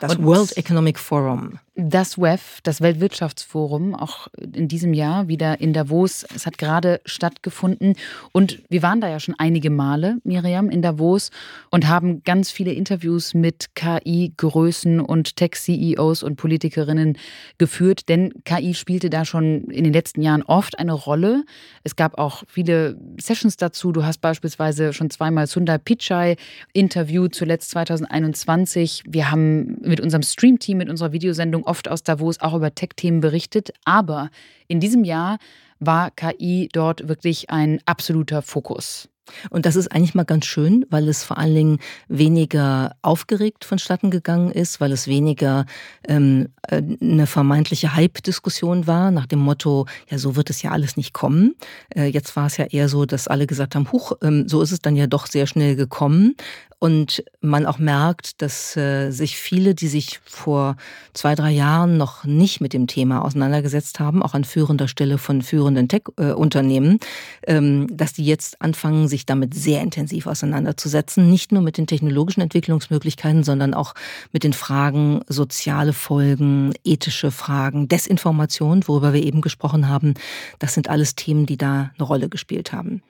[0.00, 1.58] Das Und World Economic Forum.
[1.76, 6.24] Das WEF, das Weltwirtschaftsforum, auch in diesem Jahr wieder in Davos.
[6.34, 7.96] Es hat gerade stattgefunden.
[8.30, 11.30] Und wir waren da ja schon einige Male, Miriam, in Davos
[11.70, 17.18] und haben ganz viele Interviews mit KI-Größen und Tech-CEOs und Politikerinnen
[17.58, 18.08] geführt.
[18.08, 21.44] Denn KI spielte da schon in den letzten Jahren oft eine Rolle.
[21.82, 23.90] Es gab auch viele Sessions dazu.
[23.90, 26.36] Du hast beispielsweise schon zweimal Sundar Pichai
[26.72, 29.02] interviewt, zuletzt 2021.
[29.08, 33.20] Wir haben unserem, mit unserem Stream-Team, mit unserer Videosendung oft aus Davos auch über Tech-Themen
[33.20, 33.72] berichtet.
[33.84, 34.30] Aber
[34.68, 35.38] in diesem Jahr
[35.78, 39.08] war KI dort wirklich ein absoluter Fokus.
[39.50, 44.10] Und das ist eigentlich mal ganz schön, weil es vor allen Dingen weniger aufgeregt vonstatten
[44.10, 45.66] gegangen ist, weil es weniger
[46.06, 50.96] ähm, äh, eine vermeintliche Hype-Diskussion war, nach dem Motto, ja, so wird es ja alles
[50.96, 51.54] nicht kommen.
[51.94, 54.72] Äh, jetzt war es ja eher so, dass alle gesagt haben, huch, ähm, so ist
[54.72, 56.36] es dann ja doch sehr schnell gekommen
[56.84, 60.76] und man auch merkt, dass äh, sich viele, die sich vor
[61.14, 65.40] zwei, drei Jahren noch nicht mit dem Thema auseinandergesetzt haben, auch an führender Stelle von
[65.40, 66.98] führenden Tech-Unternehmen,
[67.46, 71.30] ähm, dass die jetzt anfangen, sich damit sehr intensiv auseinanderzusetzen.
[71.30, 73.94] Nicht nur mit den technologischen Entwicklungsmöglichkeiten, sondern auch
[74.32, 80.14] mit den Fragen soziale Folgen, ethische Fragen, Desinformation, worüber wir eben gesprochen haben.
[80.58, 83.02] Das sind alles Themen, die da eine Rolle gespielt haben.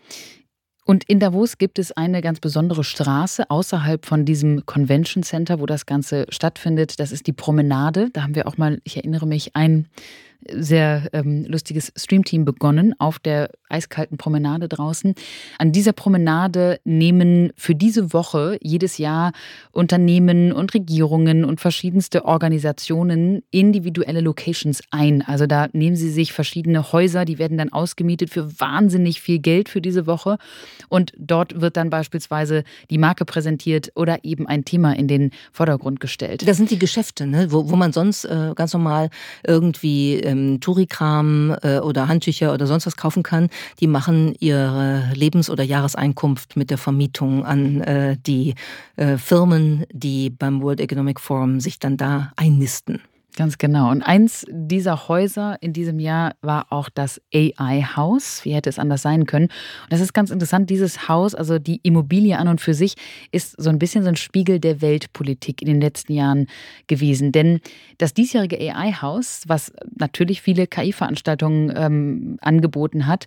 [0.87, 5.65] Und in Davos gibt es eine ganz besondere Straße außerhalb von diesem Convention Center, wo
[5.65, 7.01] das Ganze stattfindet.
[7.01, 8.11] Das ist die Promenade.
[8.13, 9.89] Da haben wir auch mal, ich erinnere mich, ein
[10.51, 15.15] sehr ähm, lustiges Streamteam begonnen auf der eiskalten Promenade draußen.
[15.59, 19.33] An dieser Promenade nehmen für diese Woche jedes Jahr
[19.73, 25.23] Unternehmen und Regierungen und verschiedenste Organisationen individuelle Locations ein.
[25.23, 29.69] Also da nehmen sie sich verschiedene Häuser, die werden dann ausgemietet für wahnsinnig viel Geld
[29.69, 30.39] für diese Woche.
[30.89, 36.01] Und dort wird dann beispielsweise die Marke präsentiert oder eben ein Thema in den Vordergrund
[36.01, 36.47] gestellt.
[36.47, 37.51] Das sind die Geschäfte, ne?
[37.51, 39.11] wo, wo man sonst äh, ganz normal
[39.47, 43.49] irgendwie ähm, Tourikram äh, oder Handtücher oder sonst was kaufen kann.
[43.81, 48.55] Die machen ihre Lebens- oder Jahreseinkunft mit der Vermietung an äh, die
[48.97, 53.01] äh, Firmen, die beim World Economic Forum sich dann da einnisten.
[53.37, 53.91] Ganz genau.
[53.91, 58.45] Und eins dieser Häuser in diesem Jahr war auch das AI-Haus.
[58.45, 59.47] Wie hätte es anders sein können?
[59.47, 60.71] Und das ist ganz interessant.
[60.71, 62.95] Dieses Haus, also die Immobilie an und für sich,
[63.33, 66.47] ist so ein bisschen so ein Spiegel der Weltpolitik in den letzten Jahren
[66.87, 67.33] gewesen.
[67.33, 67.59] Denn
[67.99, 73.27] das diesjährige AI-Haus, was natürlich viele KI-Veranstaltungen ähm, angeboten hat,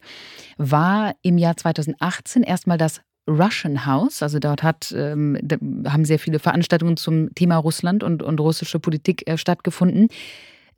[0.58, 4.24] war im Jahr 2018 erstmal das Russian House.
[4.24, 5.38] Also dort hat, ähm,
[5.88, 10.08] haben sehr viele Veranstaltungen zum Thema Russland und, und russische Politik äh, stattgefunden.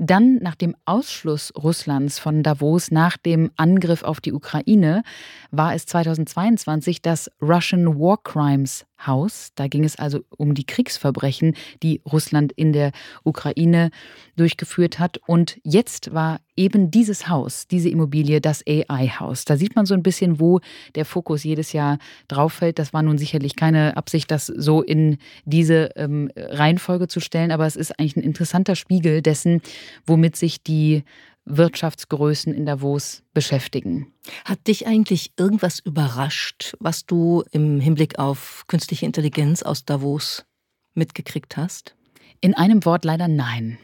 [0.01, 5.03] Dann nach dem Ausschluss Russlands von Davos nach dem Angriff auf die Ukraine
[5.51, 9.51] war es 2022 das Russian War Crimes Haus.
[9.55, 12.91] Da ging es also um die Kriegsverbrechen, die Russland in der
[13.23, 13.91] Ukraine
[14.35, 15.19] durchgeführt hat.
[15.25, 19.45] Und jetzt war eben dieses Haus, diese Immobilie, das AI-Haus.
[19.45, 20.59] Da sieht man so ein bisschen, wo
[20.95, 22.79] der Fokus jedes Jahr drauf fällt.
[22.79, 27.65] Das war nun sicherlich keine Absicht, das so in diese ähm, Reihenfolge zu stellen, aber
[27.65, 29.61] es ist eigentlich ein interessanter Spiegel dessen,
[30.05, 31.03] womit sich die
[31.49, 34.13] Wirtschaftsgrößen in Davos beschäftigen.
[34.45, 40.45] Hat dich eigentlich irgendwas überrascht, was du im Hinblick auf künstliche Intelligenz aus Davos
[40.93, 41.95] mitgekriegt hast?
[42.41, 43.77] In einem Wort leider nein.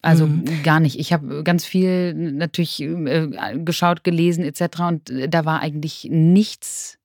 [0.00, 0.62] Also mhm.
[0.62, 0.98] gar nicht.
[0.98, 4.80] Ich habe ganz viel natürlich äh, geschaut, gelesen etc.
[4.80, 6.97] Und da war eigentlich nichts,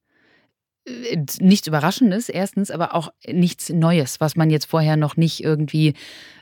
[1.39, 5.93] nichts Überraschendes, erstens, aber auch nichts Neues, was man jetzt vorher noch nicht irgendwie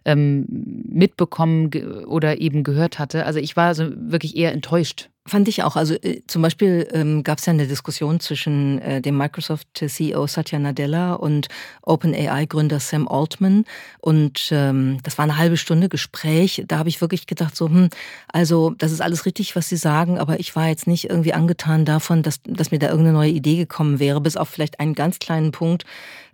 [0.03, 1.69] ähm, mitbekommen
[2.07, 3.25] oder eben gehört hatte.
[3.25, 5.75] Also ich war so wirklich eher enttäuscht Fand ich auch.
[5.75, 10.57] Also äh, zum Beispiel ähm, gab es ja eine Diskussion zwischen äh, dem Microsoft-CEO Satya
[10.57, 11.47] Nadella und
[11.83, 13.65] OpenAI-Gründer Sam Altman.
[13.99, 16.63] Und ähm, das war eine halbe Stunde Gespräch.
[16.67, 17.89] Da habe ich wirklich gedacht, so, hm,
[18.29, 21.85] also das ist alles richtig, was Sie sagen, aber ich war jetzt nicht irgendwie angetan
[21.85, 25.19] davon, dass, dass mir da irgendeine neue Idee gekommen wäre, bis auf vielleicht einen ganz
[25.19, 25.85] kleinen Punkt.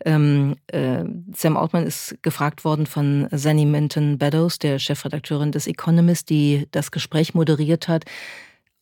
[0.05, 1.03] Ähm, äh,
[1.35, 6.91] Sam Altman ist gefragt worden von Zanny Minton Beddoes, der Chefredakteurin des Economist, die das
[6.91, 8.05] Gespräch moderiert hat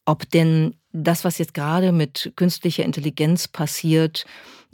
[0.06, 4.26] ob denn das, was jetzt gerade mit künstlicher Intelligenz passiert,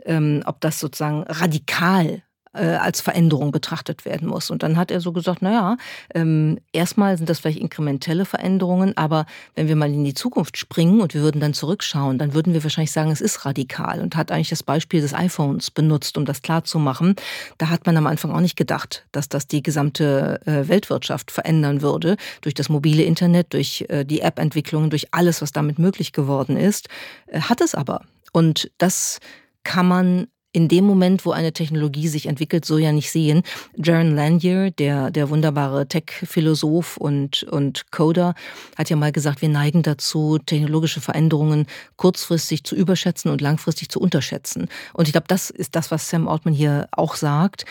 [0.05, 2.23] ähm, ob das sozusagen radikal
[2.59, 4.49] als Veränderung betrachtet werden muss.
[4.49, 5.77] Und dann hat er so gesagt, naja,
[6.13, 11.01] ähm, erstmal sind das vielleicht inkrementelle Veränderungen, aber wenn wir mal in die Zukunft springen
[11.01, 14.31] und wir würden dann zurückschauen, dann würden wir wahrscheinlich sagen, es ist radikal und hat
[14.31, 17.15] eigentlich das Beispiel des iPhones benutzt, um das klarzumachen.
[17.57, 21.81] Da hat man am Anfang auch nicht gedacht, dass das die gesamte äh, Weltwirtschaft verändern
[21.81, 26.57] würde, durch das mobile Internet, durch äh, die App-Entwicklung, durch alles, was damit möglich geworden
[26.57, 26.89] ist.
[27.27, 28.01] Äh, hat es aber.
[28.33, 29.19] Und das
[29.63, 33.43] kann man in dem Moment, wo eine Technologie sich entwickelt, so ja nicht sehen.
[33.75, 38.35] Jaron Lanier, der, der wunderbare Tech-Philosoph und, und Coder,
[38.77, 43.99] hat ja mal gesagt, wir neigen dazu, technologische Veränderungen kurzfristig zu überschätzen und langfristig zu
[43.99, 44.67] unterschätzen.
[44.93, 47.65] Und ich glaube, das ist das, was Sam Altman hier auch sagt.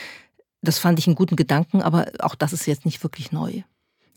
[0.63, 3.63] Das fand ich einen guten Gedanken, aber auch das ist jetzt nicht wirklich neu.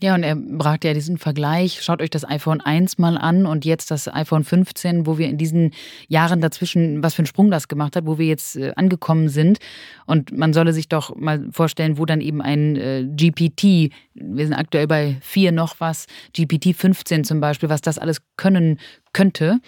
[0.03, 1.81] Ja, und er brachte ja diesen Vergleich.
[1.81, 5.37] Schaut euch das iPhone 1 mal an und jetzt das iPhone 15, wo wir in
[5.37, 5.71] diesen
[6.09, 9.59] Jahren dazwischen, was für einen Sprung das gemacht hat, wo wir jetzt äh, angekommen sind.
[10.05, 14.55] Und man solle sich doch mal vorstellen, wo dann eben ein äh, GPT, wir sind
[14.55, 18.79] aktuell bei vier noch was, GPT 15 zum Beispiel, was das alles können
[19.13, 19.59] könnte.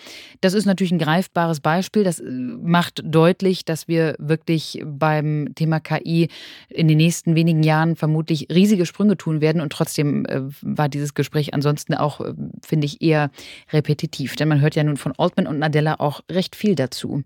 [0.42, 2.04] Das ist natürlich ein greifbares Beispiel.
[2.04, 6.30] Das äh, macht deutlich, dass wir wirklich beim Thema KI
[6.70, 9.62] in den nächsten wenigen Jahren vermutlich riesige Sprünge tun werden.
[9.62, 12.34] Und trotzdem äh, war dieses Gespräch ansonsten auch, äh,
[12.66, 13.30] finde ich, eher
[13.72, 14.36] repetitiv.
[14.36, 17.24] Denn man hört ja nun von Altman und Nadella auch recht viel dazu.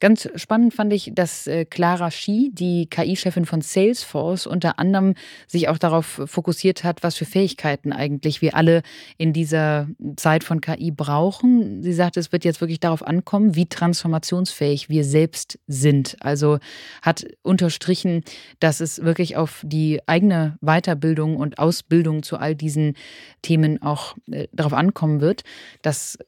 [0.00, 5.14] Ganz spannend fand ich, dass Clara Shi, die KI-Chefin von Salesforce, unter anderem
[5.48, 8.82] sich auch darauf fokussiert hat, was für Fähigkeiten eigentlich wir alle
[9.16, 11.82] in dieser Zeit von KI brauchen angesprochen.
[11.82, 16.16] Sie sagte, es wird jetzt wirklich darauf ankommen, wie transformationsfähig wir selbst sind.
[16.20, 16.58] Also
[17.02, 18.22] hat unterstrichen,
[18.60, 22.94] dass es wirklich auf die eigene Weiterbildung und Ausbildung zu all diesen
[23.42, 25.42] Themen auch äh, darauf ankommen wird.
[25.82, 26.18] Das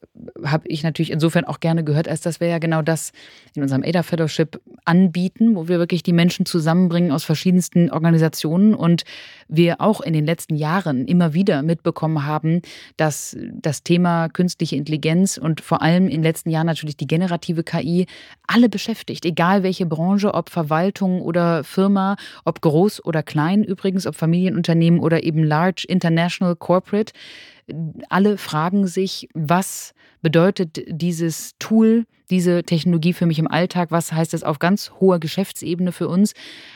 [0.44, 3.12] habe ich natürlich insofern auch gerne gehört, als dass wir ja genau das
[3.54, 9.04] in unserem ADA Fellowship anbieten, wo wir wirklich die Menschen zusammenbringen aus verschiedensten Organisationen und
[9.48, 12.62] wir auch in den letzten Jahren immer wieder mitbekommen haben,
[12.96, 17.62] dass das Thema künstliche Intelligenz und vor allem in den letzten Jahren natürlich die generative
[17.62, 18.07] KI
[18.46, 24.14] alle beschäftigt, egal welche Branche, ob Verwaltung oder Firma, ob groß oder klein übrigens, ob
[24.14, 27.12] Familienunternehmen oder eben large international corporate.
[28.09, 33.90] Alle fragen sich, was bedeutet dieses Tool, diese Technologie für mich im Alltag?
[33.90, 36.33] Was heißt das auf ganz hoher Geschäftsebene für uns?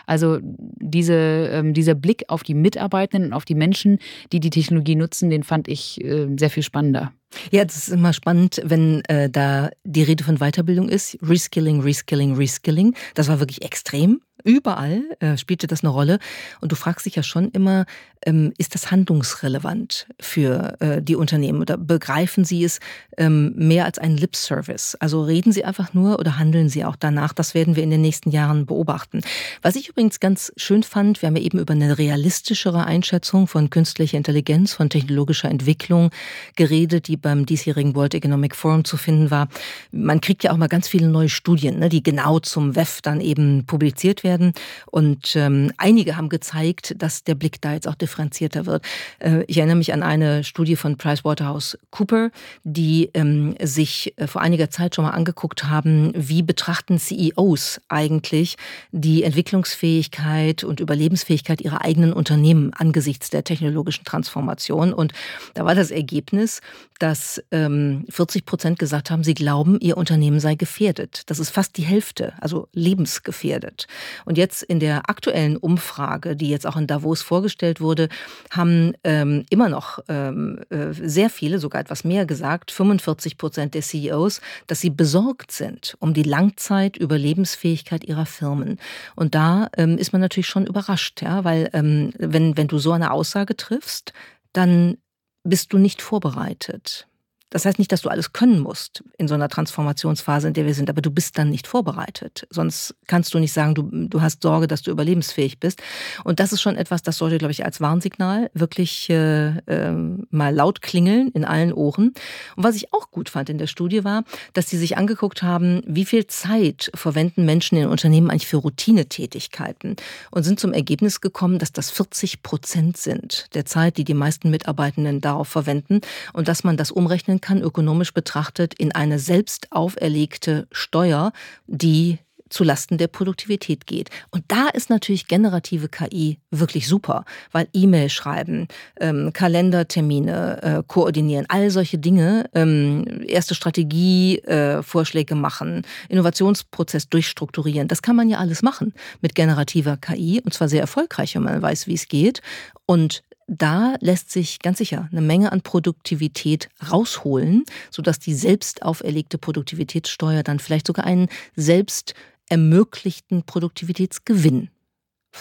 [0.06, 1.14] Also diese,
[1.52, 3.98] ähm, dieser Blick auf die Mitarbeitenden und auf die Menschen,
[4.32, 7.12] die die Technologie nutzen, den fand ich äh, sehr viel spannender.
[7.50, 11.18] Ja, das ist immer spannend, wenn äh, da die Rede von Weiterbildung ist.
[11.22, 12.94] Reskilling, Reskilling, Reskilling.
[13.14, 14.20] Das war wirklich extrem.
[14.42, 16.18] Überall äh, spielte das eine Rolle.
[16.60, 17.86] Und du fragst dich ja schon immer,
[18.26, 22.80] ähm, ist das handlungsrelevant für äh, die Unternehmen oder begreifen sie es
[23.16, 24.96] ähm, mehr als einen Lip-Service?
[25.00, 27.32] Also reden sie einfach nur oder handeln sie auch danach?
[27.32, 29.20] Das werden wir in den nächsten Jahren beobachten.
[29.62, 33.70] Was ich übrigens ganz schön fand, wir haben ja eben über eine realistischere Einschätzung von
[33.70, 36.10] künstlicher Intelligenz, von technologischer Entwicklung
[36.56, 39.48] geredet, die beim diesjährigen World Economic Forum zu finden war.
[39.92, 43.20] Man kriegt ja auch mal ganz viele neue Studien, ne, die genau zum WEF dann
[43.20, 44.52] eben publiziert werden.
[44.90, 48.84] Und ähm, einige haben gezeigt, dass der Blick da jetzt auch differenzierter wird.
[49.20, 52.30] Äh, ich erinnere mich an eine Studie von PricewaterhouseCooper,
[52.64, 58.56] die ähm, sich äh, vor einiger Zeit schon mal angeguckt haben, wie betrachten CEOs eigentlich
[58.90, 64.92] die Entwicklungsfähigkeit und Überlebensfähigkeit ihrer eigenen Unternehmen angesichts der technologischen Transformation.
[64.92, 65.12] Und
[65.54, 66.60] da war das Ergebnis,
[66.98, 71.22] dass ähm, 40 Prozent gesagt haben, sie glauben, ihr Unternehmen sei gefährdet.
[71.26, 73.86] Das ist fast die Hälfte, also lebensgefährdet.
[74.24, 78.08] Und jetzt in der aktuellen Umfrage, die jetzt auch in Davos vorgestellt wurde,
[78.50, 83.82] haben ähm, immer noch ähm, äh, sehr viele, sogar etwas mehr gesagt, 45 Prozent der
[83.82, 88.78] CEOs, dass sie besorgt sind um die Langzeitüberlebensfähigkeit ihrer Firmen.
[89.16, 92.92] Und da ähm, ist man natürlich schon überrascht, ja, weil ähm, wenn, wenn du so
[92.92, 94.12] eine Aussage triffst,
[94.52, 94.98] dann
[95.44, 97.06] bist du nicht vorbereitet.
[97.54, 100.74] Das heißt nicht, dass du alles können musst in so einer Transformationsphase, in der wir
[100.74, 102.48] sind, aber du bist dann nicht vorbereitet.
[102.50, 105.80] Sonst kannst du nicht sagen, du, du hast Sorge, dass du überlebensfähig bist.
[106.24, 109.92] Und das ist schon etwas, das sollte, glaube ich, als Warnsignal wirklich äh, äh,
[110.30, 112.12] mal laut klingeln in allen Ohren.
[112.56, 115.80] Und was ich auch gut fand in der Studie war, dass sie sich angeguckt haben,
[115.86, 119.94] wie viel Zeit verwenden Menschen in Unternehmen eigentlich für Routinetätigkeiten
[120.32, 124.50] und sind zum Ergebnis gekommen, dass das 40 Prozent sind der Zeit, die die meisten
[124.50, 126.00] Mitarbeitenden darauf verwenden
[126.32, 131.32] und dass man das umrechnen kann, ökonomisch betrachtet, in eine selbst auferlegte Steuer,
[131.66, 134.08] die zu Lasten der Produktivität geht.
[134.30, 138.68] Und da ist natürlich generative KI wirklich super, weil E-Mail schreiben,
[139.00, 148.02] ähm, Kalendertermine äh, koordinieren, all solche Dinge, ähm, erste Strategievorschläge äh, machen, Innovationsprozess durchstrukturieren, das
[148.02, 151.88] kann man ja alles machen mit generativer KI und zwar sehr erfolgreich, wenn man weiß,
[151.88, 152.40] wie es geht.
[152.86, 159.38] Und da lässt sich ganz sicher eine Menge an Produktivität rausholen, sodass die selbst auferlegte
[159.38, 162.14] Produktivitätssteuer dann vielleicht sogar einen selbst
[162.48, 164.70] ermöglichten Produktivitätsgewinn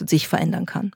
[0.06, 0.92] sich verändern kann.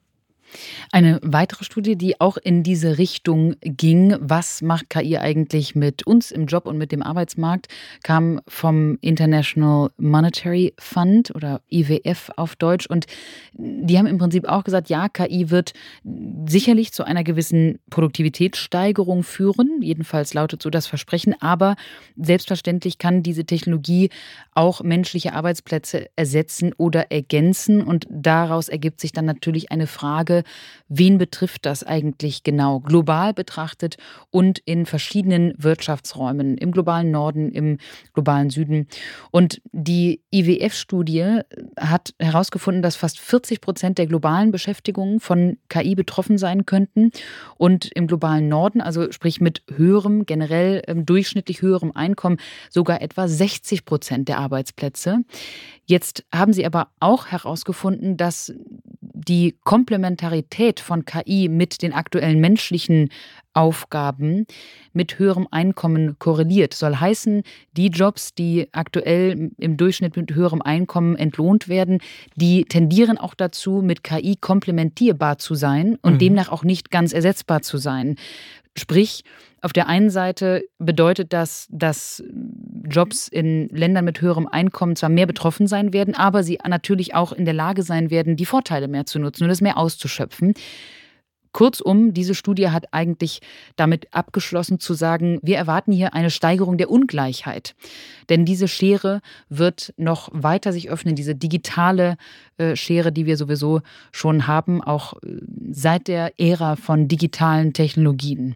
[0.91, 6.31] Eine weitere Studie, die auch in diese Richtung ging, was macht KI eigentlich mit uns
[6.31, 7.67] im Job und mit dem Arbeitsmarkt,
[8.03, 12.87] kam vom International Monetary Fund oder IWF auf Deutsch.
[12.87, 13.05] Und
[13.53, 15.73] die haben im Prinzip auch gesagt, ja, KI wird
[16.47, 19.81] sicherlich zu einer gewissen Produktivitätssteigerung führen.
[19.81, 21.35] Jedenfalls lautet so das Versprechen.
[21.41, 21.75] Aber
[22.15, 24.09] selbstverständlich kann diese Technologie
[24.53, 27.81] auch menschliche Arbeitsplätze ersetzen oder ergänzen.
[27.81, 30.43] Und daraus ergibt sich dann natürlich eine Frage,
[30.89, 33.97] wen betrifft das eigentlich genau, global betrachtet
[34.29, 37.77] und in verschiedenen Wirtschaftsräumen, im globalen Norden, im
[38.13, 38.87] globalen Süden.
[39.31, 41.41] Und die IWF-Studie
[41.79, 47.11] hat herausgefunden, dass fast 40 Prozent der globalen Beschäftigungen von KI betroffen sein könnten.
[47.57, 52.37] Und im globalen Norden, also sprich mit höherem, generell ähm, durchschnittlich höherem Einkommen,
[52.69, 55.19] sogar etwa 60 Prozent der Arbeitsplätze.
[55.85, 58.53] Jetzt haben sie aber auch herausgefunden, dass
[59.27, 63.09] die Komplementarität von KI mit den aktuellen menschlichen
[63.53, 64.45] Aufgaben
[64.93, 66.73] mit höherem Einkommen korreliert.
[66.73, 71.99] Soll heißen, die Jobs, die aktuell im Durchschnitt mit höherem Einkommen entlohnt werden,
[72.35, 76.19] die tendieren auch dazu, mit KI komplementierbar zu sein und mhm.
[76.19, 78.15] demnach auch nicht ganz ersetzbar zu sein.
[78.77, 79.23] Sprich,
[79.67, 82.23] auf der einen Seite bedeutet das, dass
[82.89, 87.33] Jobs in Ländern mit höherem Einkommen zwar mehr betroffen sein werden, aber sie natürlich auch
[87.33, 90.53] in der Lage sein werden, die Vorteile mehr zu nutzen und es mehr auszuschöpfen.
[91.51, 93.41] Kurzum, diese Studie hat eigentlich
[93.75, 97.75] damit abgeschlossen zu sagen, wir erwarten hier eine Steigerung der Ungleichheit.
[98.29, 102.15] Denn diese Schere wird noch weiter sich öffnen, diese digitale
[102.57, 103.81] äh, Schere, die wir sowieso
[104.13, 105.41] schon haben, auch äh,
[105.71, 108.55] seit der Ära von digitalen Technologien.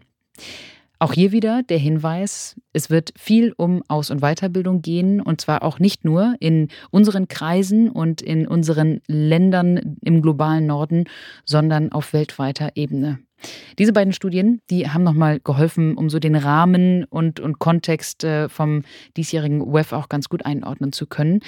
[1.02, 5.64] Auch hier wieder der Hinweis, es wird viel um Aus- und Weiterbildung gehen und zwar
[5.64, 11.06] auch nicht nur in unseren Kreisen und in unseren Ländern im globalen Norden,
[11.44, 13.18] sondern auf weltweiter Ebene.
[13.80, 18.48] Diese beiden Studien, die haben nochmal geholfen, um so den Rahmen und, und Kontext äh,
[18.48, 18.84] vom
[19.16, 21.40] diesjährigen WEF auch ganz gut einordnen zu können.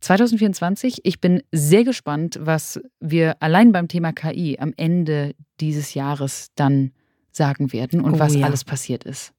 [0.00, 6.48] 2024, ich bin sehr gespannt, was wir allein beim Thema KI am Ende dieses Jahres
[6.56, 6.90] dann
[7.32, 8.46] sagen werden und oh, was ja.
[8.46, 9.32] alles passiert ist.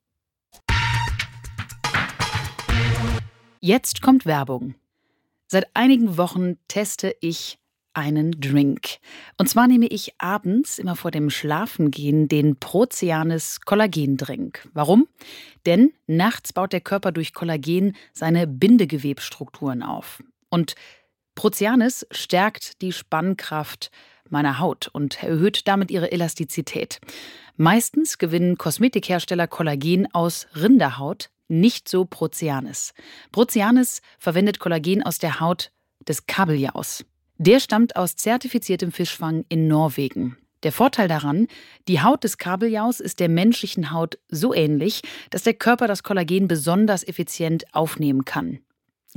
[3.59, 4.75] Jetzt kommt Werbung.
[5.47, 7.59] Seit einigen Wochen teste ich
[7.93, 8.97] einen Drink.
[9.37, 14.67] Und zwar nehme ich abends immer vor dem Schlafengehen den Proceanis Kollagendrink.
[14.73, 15.07] Warum?
[15.65, 20.23] Denn nachts baut der Körper durch Kollagen seine Bindegewebstrukturen auf.
[20.49, 20.75] Und
[21.35, 23.91] Proceanis stärkt die Spannkraft
[24.33, 26.99] meiner Haut und erhöht damit ihre Elastizität.
[27.55, 32.93] Meistens gewinnen Kosmetikhersteller Kollagen aus Rinderhaut, nicht so Proceanis.
[33.31, 35.71] Proceanis verwendet Kollagen aus der Haut
[36.05, 37.05] des Kabeljaus.
[37.37, 40.37] Der stammt aus zertifiziertem Fischfang in Norwegen.
[40.63, 41.47] Der Vorteil daran,
[41.87, 46.47] die Haut des Kabeljaus ist der menschlichen Haut so ähnlich, dass der Körper das Kollagen
[46.47, 48.59] besonders effizient aufnehmen kann.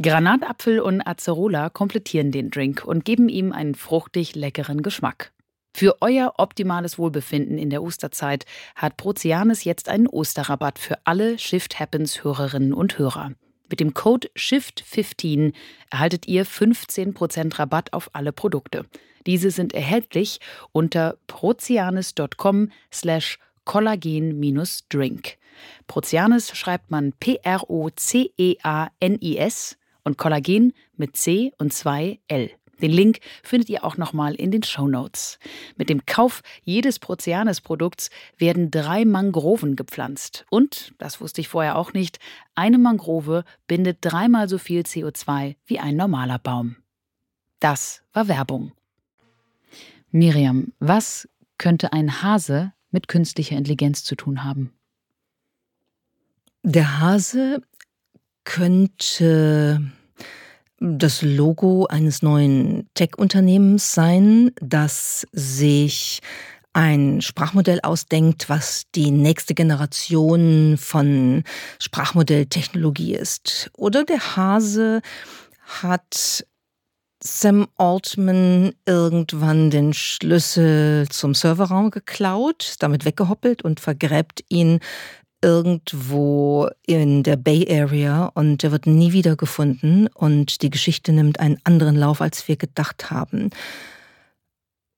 [0.00, 5.32] Granatapfel und Acerola komplettieren den Drink und geben ihm einen fruchtig leckeren Geschmack.
[5.74, 8.44] Für euer optimales Wohlbefinden in der Osterzeit
[8.74, 13.32] hat Proceanis jetzt einen Osterrabatt für alle Shift Happens Hörerinnen und Hörer.
[13.70, 15.54] Mit dem Code SHIFT15
[15.90, 18.84] erhaltet ihr 15% Rabatt auf alle Produkte.
[19.26, 20.40] Diese sind erhältlich
[20.72, 25.38] unter proceanis.com slash kollagen-drink.
[25.86, 27.46] Proceanis schreibt man P-R-O-C-E-A-N-I-S
[30.06, 32.50] und Kollagen mit C und 2 L.
[32.80, 35.38] Den Link findet ihr auch nochmal in den Show Notes.
[35.76, 40.44] Mit dem Kauf jedes Proceanes-Produkts werden drei Mangroven gepflanzt.
[40.50, 42.18] Und, das wusste ich vorher auch nicht,
[42.54, 46.76] eine Mangrove bindet dreimal so viel CO2 wie ein normaler Baum.
[47.58, 48.72] Das war Werbung.
[50.10, 51.28] Miriam, was
[51.58, 54.72] könnte ein Hase mit künstlicher Intelligenz zu tun haben?
[56.62, 57.62] Der Hase
[58.44, 59.80] könnte
[60.78, 66.20] das Logo eines neuen Tech-Unternehmens sein, das sich
[66.72, 71.42] ein Sprachmodell ausdenkt, was die nächste Generation von
[71.80, 73.70] Sprachmodelltechnologie ist.
[73.78, 75.00] Oder der Hase
[75.62, 76.44] hat
[77.24, 84.80] Sam Altman irgendwann den Schlüssel zum Serverraum geklaut, damit weggehoppelt und vergräbt ihn
[85.46, 91.38] irgendwo in der Bay Area und der wird nie wieder gefunden und die Geschichte nimmt
[91.38, 93.50] einen anderen Lauf, als wir gedacht haben.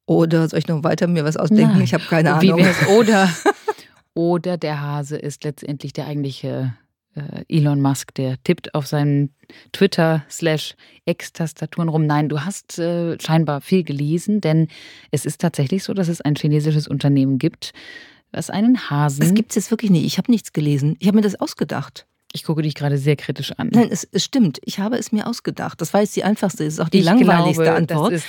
[0.06, 1.74] Oder soll ich noch weiter mir was ausdenken?
[1.74, 1.82] Nein.
[1.82, 2.66] Ich habe keine Wie Ahnung.
[2.96, 3.28] Oder,
[4.14, 6.72] oder der Hase ist letztendlich der eigentliche
[7.14, 9.34] äh, Elon Musk, der tippt auf seinen
[9.72, 12.06] Twitter slash X-Tastaturen rum.
[12.06, 14.68] Nein, du hast äh, scheinbar viel gelesen, denn
[15.10, 17.74] es ist tatsächlich so, dass es ein chinesisches Unternehmen gibt,
[18.32, 19.20] was einen Hasen.
[19.20, 20.04] Das gibt es jetzt wirklich nicht.
[20.04, 20.96] Ich habe nichts gelesen.
[20.98, 22.06] Ich habe mir das ausgedacht.
[22.32, 23.70] Ich gucke dich gerade sehr kritisch an.
[23.72, 24.58] Nein, es, es, stimmt.
[24.64, 25.80] Ich habe es mir ausgedacht.
[25.80, 28.22] Das war jetzt die einfachste, das ist auch die ich langweiligste glaube, Antwort.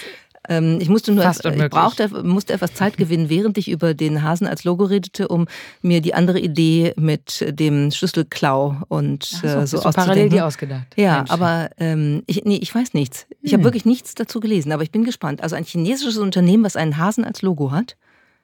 [0.47, 4.23] Ähm, ich musste nur, Fast ich brauchte, musste etwas Zeit gewinnen, während ich über den
[4.23, 5.47] Hasen als Logo redete, um
[5.81, 10.87] mir die andere Idee mit dem Schlüsselklau und so, äh, so hast parallel die ausgedacht.
[10.95, 11.31] Ja, Mensch.
[11.31, 13.27] aber ähm, ich, nee, ich weiß nichts.
[13.41, 13.59] Ich hm.
[13.59, 15.43] habe wirklich nichts dazu gelesen, aber ich bin gespannt.
[15.43, 17.97] Also ein chinesisches Unternehmen, was einen Hasen als Logo hat.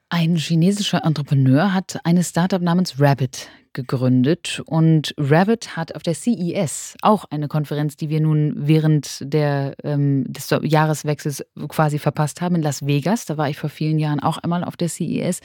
[0.08, 6.94] Ein chinesischer Entrepreneur hat eine Startup namens Rabbit gegründet und Rabbit hat auf der CES,
[7.02, 12.62] auch eine Konferenz, die wir nun während der, ähm, des Jahreswechsels quasi verpasst haben, in
[12.62, 13.26] Las Vegas.
[13.26, 15.40] Da war ich vor vielen Jahren auch einmal auf der CES.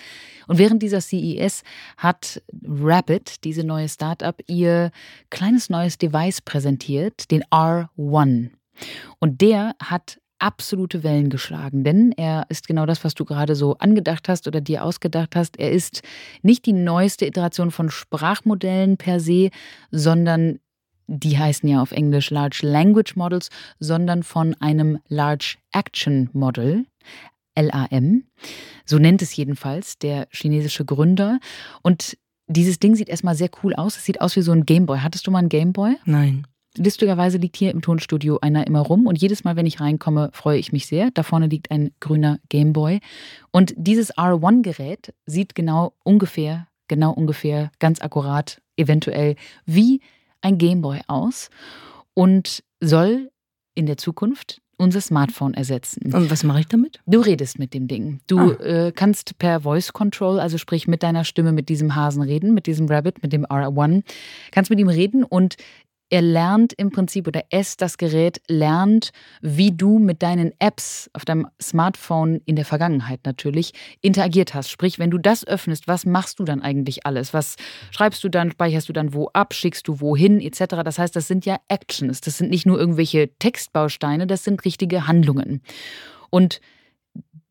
[0.48, 1.64] Und während dieser CES
[1.98, 4.92] hat Rabbit, diese neue Startup, ihr
[5.32, 8.52] kleines neues Device präsentiert, den R1.
[9.20, 13.78] Und der hat absolute Wellen geschlagen, denn er ist genau das, was du gerade so
[13.78, 15.60] angedacht hast oder dir ausgedacht hast.
[15.60, 16.02] Er ist
[16.42, 19.50] nicht die neueste Iteration von Sprachmodellen per se,
[19.92, 20.60] sondern
[21.08, 26.86] die heißen ja auf Englisch Large Language Models, sondern von einem Large Action Model.
[27.58, 28.24] LAM.
[28.86, 31.40] So nennt es jedenfalls der chinesische Gründer.
[31.82, 32.18] Und
[32.48, 33.98] dieses Ding sieht erstmal sehr cool aus.
[33.98, 35.00] Es sieht aus wie so ein Gameboy.
[35.00, 35.96] Hattest du mal einen Gameboy?
[36.06, 36.48] Nein.
[36.78, 40.58] Lustigerweise liegt hier im Tonstudio einer immer rum und jedes Mal, wenn ich reinkomme, freue
[40.58, 41.12] ich mich sehr.
[41.12, 43.00] Da vorne liegt ein grüner Gameboy.
[43.52, 50.02] Und dieses R1-Gerät sieht genau ungefähr, genau ungefähr, ganz akkurat, eventuell wie
[50.42, 51.50] ein Gameboy aus
[52.14, 53.32] und soll
[53.76, 56.12] in der Zukunft unser Smartphone ersetzen.
[56.14, 57.00] Und was mache ich damit?
[57.06, 58.20] Du redest mit dem Ding.
[58.26, 58.64] Du ah.
[58.64, 62.66] äh, kannst per Voice Control, also sprich mit deiner Stimme mit diesem Hasen reden, mit
[62.66, 64.04] diesem Rabbit, mit dem R1,
[64.52, 65.56] kannst mit ihm reden und
[66.12, 71.24] er lernt im Prinzip oder es, das Gerät, lernt, wie du mit deinen Apps auf
[71.24, 74.70] deinem Smartphone in der Vergangenheit natürlich interagiert hast.
[74.70, 77.34] Sprich, wenn du das öffnest, was machst du dann eigentlich alles?
[77.34, 77.56] Was
[77.92, 80.84] schreibst du dann, speicherst du dann wo ab, schickst du wohin, etc.
[80.84, 82.20] Das heißt, das sind ja Actions.
[82.20, 85.62] Das sind nicht nur irgendwelche Textbausteine, das sind richtige Handlungen.
[86.30, 86.60] Und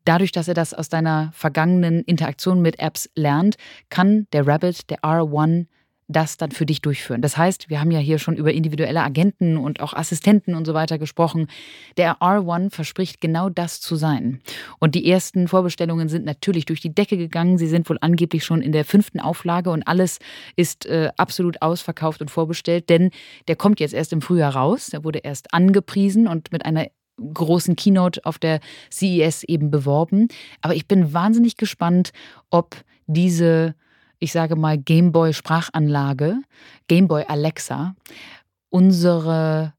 [0.05, 3.55] dadurch, dass er das aus deiner vergangenen Interaktion mit Apps lernt,
[3.89, 5.65] kann der Rabbit, der R1,
[6.11, 7.21] das dann für dich durchführen.
[7.21, 10.73] Das heißt, wir haben ja hier schon über individuelle Agenten und auch Assistenten und so
[10.73, 11.47] weiter gesprochen.
[11.97, 14.41] Der R1 verspricht genau das zu sein.
[14.79, 17.57] Und die ersten Vorbestellungen sind natürlich durch die Decke gegangen.
[17.57, 20.19] Sie sind wohl angeblich schon in der fünften Auflage und alles
[20.55, 23.11] ist äh, absolut ausverkauft und vorbestellt, denn
[23.47, 24.87] der kommt jetzt erst im Frühjahr raus.
[24.87, 26.87] Der wurde erst angepriesen und mit einer
[27.33, 28.59] großen Keynote auf der
[28.91, 30.27] CES eben beworben.
[30.61, 32.11] Aber ich bin wahnsinnig gespannt,
[32.49, 32.75] ob
[33.07, 33.75] diese
[34.21, 36.41] ich sage mal, Gameboy-Sprachanlage,
[36.87, 37.95] Gameboy Alexa,
[38.69, 39.73] unsere,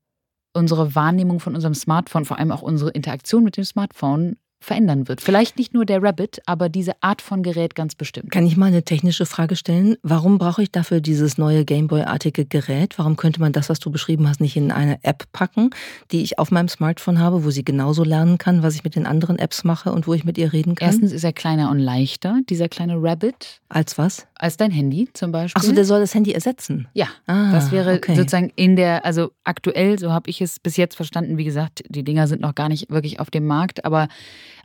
[0.53, 5.21] unsere Wahrnehmung von unserem Smartphone, vor allem auch unsere Interaktion mit dem Smartphone verändern wird.
[5.21, 8.31] Vielleicht nicht nur der Rabbit, aber diese Art von Gerät ganz bestimmt.
[8.31, 9.97] Kann ich mal eine technische Frage stellen?
[10.03, 12.99] Warum brauche ich dafür dieses neue Gameboy-artige Gerät?
[12.99, 15.71] Warum könnte man das, was du beschrieben hast, nicht in eine App packen,
[16.11, 19.07] die ich auf meinem Smartphone habe, wo sie genauso lernen kann, was ich mit den
[19.07, 20.89] anderen Apps mache und wo ich mit ihr reden kann?
[20.89, 23.61] Erstens ist er kleiner und leichter, dieser kleine Rabbit.
[23.69, 24.27] Als was?
[24.43, 25.61] Als dein Handy zum Beispiel.
[25.61, 26.89] Achso, der soll das Handy ersetzen?
[26.95, 27.07] Ja.
[27.27, 28.17] Ah, das wäre okay.
[28.17, 32.03] sozusagen in der, also aktuell, so habe ich es bis jetzt verstanden, wie gesagt, die
[32.03, 34.09] Dinger sind noch gar nicht wirklich auf dem Markt, aber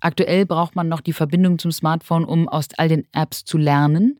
[0.02, 4.20] Aktuell braucht man noch die Verbindung zum Smartphone, um aus all den Apps zu lernen.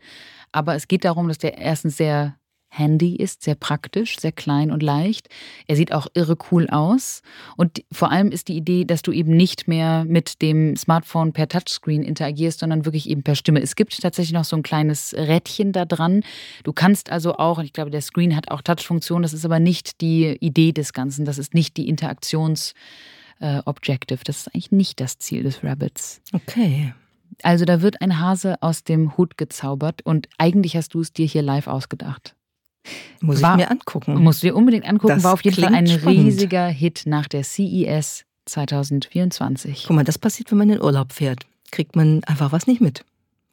[0.52, 2.36] Aber es geht darum, dass der erstens sehr
[2.70, 5.30] handy ist, sehr praktisch, sehr klein und leicht.
[5.68, 7.22] Er sieht auch irre cool aus.
[7.56, 11.48] Und vor allem ist die Idee, dass du eben nicht mehr mit dem Smartphone per
[11.48, 13.62] Touchscreen interagierst, sondern wirklich eben per Stimme.
[13.62, 16.24] Es gibt tatsächlich noch so ein kleines Rädchen da dran.
[16.64, 19.60] Du kannst also auch, und ich glaube, der Screen hat auch Touchfunktion, das ist aber
[19.60, 22.74] nicht die Idee des Ganzen, das ist nicht die Interaktions-
[23.40, 24.20] äh, Objective.
[24.24, 26.22] Das ist eigentlich nicht das Ziel des Rabbits.
[26.34, 26.94] Okay.
[27.44, 31.26] Also da wird ein Hase aus dem Hut gezaubert und eigentlich hast du es dir
[31.26, 32.37] hier live ausgedacht.
[33.22, 34.16] Muss war, ich mir angucken.
[34.22, 35.14] Musst du dir unbedingt angucken.
[35.16, 36.08] Das war auf jeden Fall ein spannend.
[36.08, 39.86] riesiger Hit nach der CES 2024.
[39.88, 41.46] Guck mal, das passiert, wenn man in den Urlaub fährt.
[41.72, 43.04] Kriegt man einfach was nicht mit.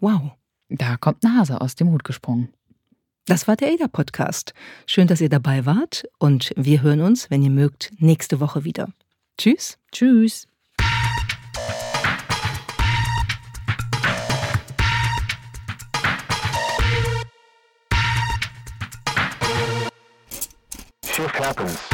[0.01, 0.32] Wow.
[0.68, 2.49] Da kommt ein Hase aus dem Hut gesprungen.
[3.26, 4.53] Das war der ADA-Podcast.
[4.87, 8.89] Schön, dass ihr dabei wart und wir hören uns, wenn ihr mögt, nächste Woche wieder.
[9.39, 9.78] Tschüss.
[9.93, 10.47] Tschüss.
[21.25, 21.93] Shift happens.